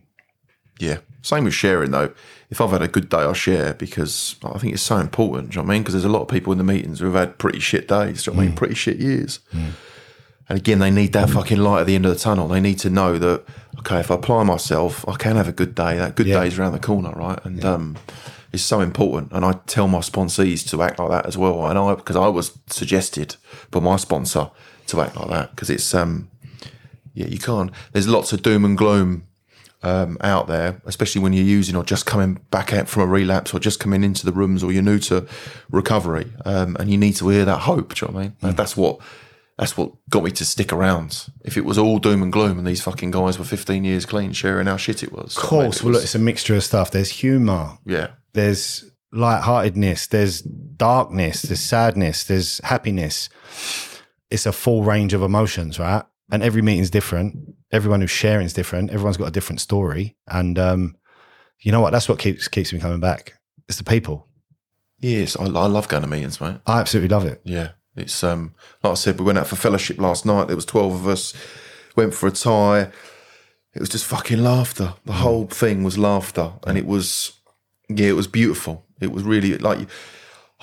[0.79, 0.97] Yeah.
[1.21, 2.13] Same with sharing though.
[2.53, 5.49] If I've had a good day, I'll share because I think it's so important.
[5.49, 5.81] Do you know what I mean?
[5.81, 8.23] Because there's a lot of people in the meetings who have had pretty shit days.
[8.23, 8.55] Do you know what I mean?
[8.55, 9.39] Pretty shit years.
[9.51, 12.47] And again, they need that fucking light at the end of the tunnel.
[12.47, 13.43] They need to know that
[13.79, 15.97] okay, if I apply myself, I can have a good day.
[15.97, 16.41] That good Yeah.
[16.41, 17.39] day's around the corner, right?
[17.43, 17.97] And um,
[18.51, 19.31] it's so important.
[19.31, 21.65] And I tell my sponsees to act like that as well.
[21.65, 23.35] And I because I was suggested
[23.71, 24.51] by my sponsor
[24.87, 26.29] to act like that because it's um,
[27.15, 27.71] yeah, you can't.
[27.93, 29.23] There's lots of doom and gloom
[29.83, 33.53] um, out there, especially when you're using or just coming back out from a relapse
[33.53, 35.27] or just coming into the rooms or you're new to
[35.69, 37.93] recovery, um, and you need to hear that hope.
[37.95, 38.35] Do you know what I mean?
[38.41, 38.99] That- That's what
[39.57, 41.27] that's what got me to stick around.
[41.45, 44.33] If it was all doom and gloom and these fucking guys were 15 years clean,
[44.33, 45.37] sharing how shit it was.
[45.37, 45.83] Of course.
[45.83, 46.89] Well, look, it's a mixture of stuff.
[46.89, 53.29] There's humor, yeah, there's lightheartedness, there's darkness, there's sadness, there's happiness.
[54.31, 56.03] It's a full range of emotions, right?
[56.31, 57.55] And every meeting's different.
[57.73, 58.91] Everyone who's sharing is different.
[58.91, 60.15] Everyone's got a different story.
[60.27, 60.95] And um,
[61.59, 61.91] you know what?
[61.91, 63.33] That's what keeps keeps me coming back.
[63.67, 64.27] It's the people.
[64.99, 66.57] yes, I, I love going to meetings, mate.
[66.65, 67.41] I absolutely love it.
[67.43, 68.53] Yeah, it's um
[68.83, 70.47] like I said, we went out for fellowship last night.
[70.47, 71.33] There was twelve of us.
[71.95, 72.91] Went for a Thai.
[73.75, 74.93] It was just fucking laughter.
[75.05, 77.33] The whole thing was laughter, and it was
[77.89, 78.85] yeah, it was beautiful.
[79.01, 79.87] It was really like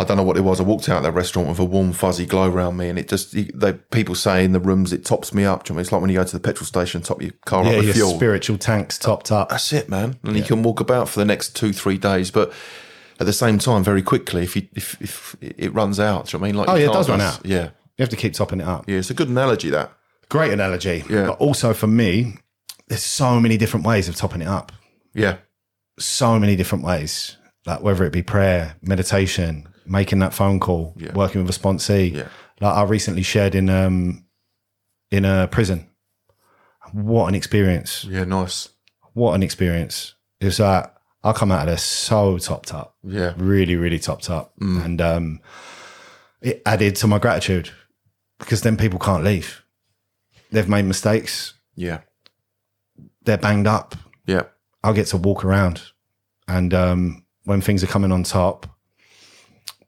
[0.00, 0.60] I don't know what it was.
[0.60, 3.06] I walked out of that restaurant with a warm, fuzzy glow around me, and it
[3.08, 5.64] just they people say in the rooms it tops me up.
[5.64, 5.80] Do you know I mean?
[5.82, 7.84] It's like when you go to the petrol station, top your car Yeah, up with
[7.86, 8.10] your fuel.
[8.16, 9.50] spiritual tanks topped up.
[9.50, 10.18] That's it, man.
[10.24, 12.52] And you can walk about for the next two, three days, but
[13.20, 16.38] at the same time, very quickly, if you if, if it runs out, do you
[16.38, 16.56] know what I mean?
[16.56, 17.40] Like Oh, yeah, it does run out.
[17.44, 17.64] Yeah,
[17.98, 18.88] You have to keep topping it up.
[18.88, 18.96] yeah.
[18.98, 19.92] It's a good analogy that.
[20.30, 21.04] Great analogy.
[21.10, 21.26] Yeah.
[21.26, 22.36] But also for me,
[22.88, 24.72] there's so many different ways of topping it up.
[25.12, 25.36] Yeah,
[25.98, 27.36] so many different ways,
[27.66, 31.12] like whether it be prayer, meditation, making that phone call, Yeah.
[31.12, 32.12] working with a sponsee.
[32.14, 32.28] Yeah.
[32.60, 34.24] Like I recently shared in um
[35.10, 35.88] in a prison.
[36.92, 38.04] What an experience!
[38.04, 38.68] yeah, nice.
[39.12, 40.14] What an experience!
[40.40, 44.30] It was like I come out of there so topped up, Yeah, really, really topped
[44.30, 45.40] up, and um,
[46.40, 47.70] it added to my gratitude
[48.38, 49.62] because then people can't leave.
[50.50, 51.54] They've made mistakes.
[51.76, 52.00] yeah,
[53.22, 53.94] They're banged up.
[54.26, 54.44] yeah,
[54.82, 55.82] I'll get to walk around.
[56.48, 58.66] And um, when things are coming on top,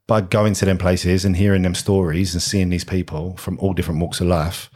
[0.07, 3.73] by going to them places and hearing them stories and seeing these people from all
[3.73, 4.71] different walks of life,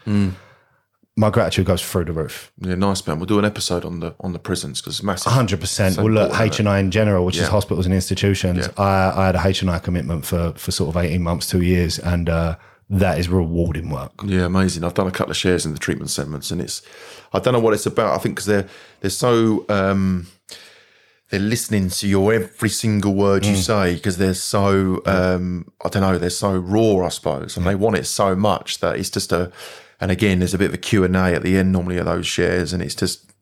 [1.19, 2.53] my gratitude goes through the roof.
[2.59, 2.75] yeah.
[2.75, 3.19] Nice, man.
[3.19, 5.33] We'll do an episode on the on the prisons because it's massive.
[5.33, 5.97] 100%.
[5.97, 8.83] Well, look, H and I in general, which is hospitals and institutions, Yeah.
[8.83, 11.63] I, I had a H and I commitment for, for sort of 18 months, two
[11.63, 11.99] years.
[11.99, 12.57] And uh,
[12.91, 14.13] that is rewarding work.
[14.25, 14.85] Yeah, amazing.
[14.85, 16.83] I've done a couple of shares in the treatment segments, and it's
[17.33, 18.15] I don't know what it's about.
[18.15, 18.69] I think because they're
[19.01, 20.27] they're so um,
[21.31, 23.51] they're listening to your every single word Mm.
[23.51, 27.67] you say because they're so um, I don't know they're so raw, I suppose, and
[27.67, 29.51] they want it so much that it's just a.
[29.99, 32.73] And again, there's a bit of a Q&A at the end normally of those shares,
[32.75, 33.33] and it's just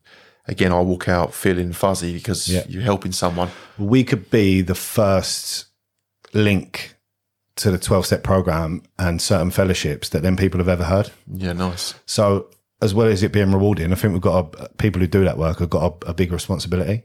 [0.47, 2.63] again I walk out feeling fuzzy because Yeah.
[2.69, 3.49] you're helping someone.
[3.77, 5.65] we could be the first
[6.33, 6.95] link
[7.57, 11.11] to the 12 step program and certain fellowships that then people have ever heard.
[11.31, 11.93] Yeah, nice.
[12.05, 12.47] So,
[12.81, 15.37] as well as it being rewarding, I think we've got a, people who do that
[15.37, 17.03] work have got a, a big responsibility.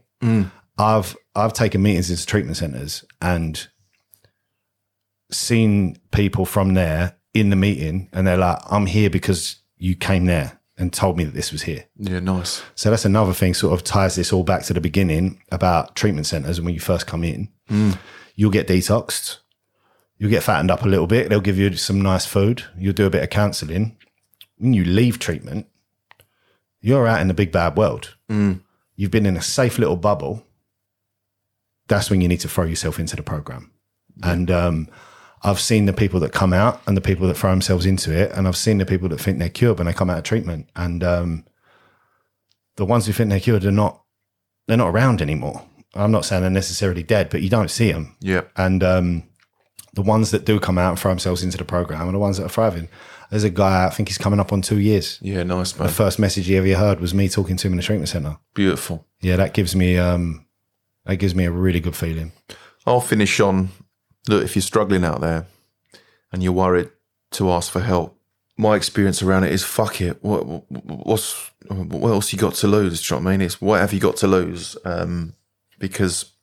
[0.77, 3.67] I've I've taken meetings into treatment centres and
[5.31, 10.25] seen people from there in the meeting, and they're like, "I'm here because you came
[10.25, 12.61] there and told me that this was here." Yeah, nice.
[12.75, 13.53] So that's another thing.
[13.53, 16.57] Sort of ties this all back to the beginning about treatment centres.
[16.57, 17.97] And when you first come in, mm.
[18.35, 19.37] you'll get detoxed,
[20.17, 21.29] you'll get fattened up a little bit.
[21.29, 22.63] They'll give you some nice food.
[22.77, 23.97] You'll do a bit of counselling.
[24.57, 25.67] When you leave treatment,
[26.79, 28.15] you're out in the big bad world.
[28.29, 28.61] Mm.
[28.95, 30.45] You've been in a safe little bubble.
[31.91, 33.71] That's when you need to throw yourself into the program.
[34.23, 34.87] And um,
[35.43, 38.31] I've seen the people that come out and the people that throw themselves into it,
[38.31, 40.69] and I've seen the people that think they're cured when they come out of treatment.
[40.75, 41.45] And um,
[42.77, 44.03] the ones who think they're cured are not
[44.67, 45.65] they're not around anymore.
[45.93, 48.15] I'm not saying they're necessarily dead, but you don't see them.
[48.21, 49.23] Yeah, And um,
[49.93, 52.37] the ones that do come out and throw themselves into the program are the ones
[52.37, 52.87] that are thriving.
[53.29, 55.19] There's a guy, I think he's coming up on two years.
[55.21, 55.87] yeah, nice, man.
[55.87, 58.37] The first message he ever heard was me talking to him in the treatment center.
[58.53, 59.05] Beautiful.
[59.21, 60.45] Yeah, that gives me um,
[61.05, 62.31] that gives me a really good feeling.
[62.85, 63.69] I'll finish on
[64.27, 65.47] look, if you're struggling out there
[66.31, 66.89] and you're worried
[67.31, 68.17] to ask for help,
[68.57, 70.23] my experience around it is fuck it.
[70.23, 73.01] What, what's what else you got to lose?
[73.01, 73.45] Do you know what I mean?
[73.45, 74.77] It's what have you got to lose?
[74.85, 75.33] Um,
[75.79, 76.33] because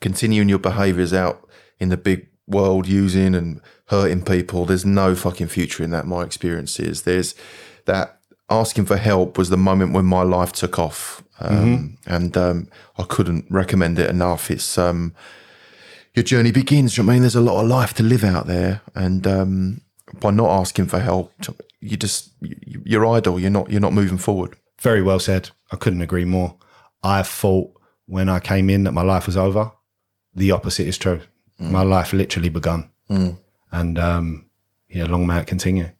[0.00, 1.48] continuing your behaviours out
[1.78, 6.06] in the big world, using and hurting people, there's no fucking future in that.
[6.06, 7.34] My experience is there's
[7.86, 8.20] that
[8.50, 12.68] asking for help was the moment when my life took off, um, and um,
[12.98, 14.50] I couldn't recommend it enough.
[14.50, 15.14] It's um,
[16.14, 16.96] your journey begins.
[16.96, 19.80] you know I mean, there's a lot of life to live out there, and um,
[20.20, 21.32] by not asking for help,
[21.80, 23.40] you just you- you're idle.
[23.40, 24.56] You're not you're not moving forward.
[24.80, 25.50] Very well said.
[25.72, 26.56] I couldn't agree more.
[27.02, 27.70] I thought
[28.06, 29.72] when I came in that my life was over.
[30.34, 31.20] The opposite is true.
[31.58, 32.90] My life literally begun.
[33.72, 34.46] And um,
[34.88, 35.90] yeah, long may it continue.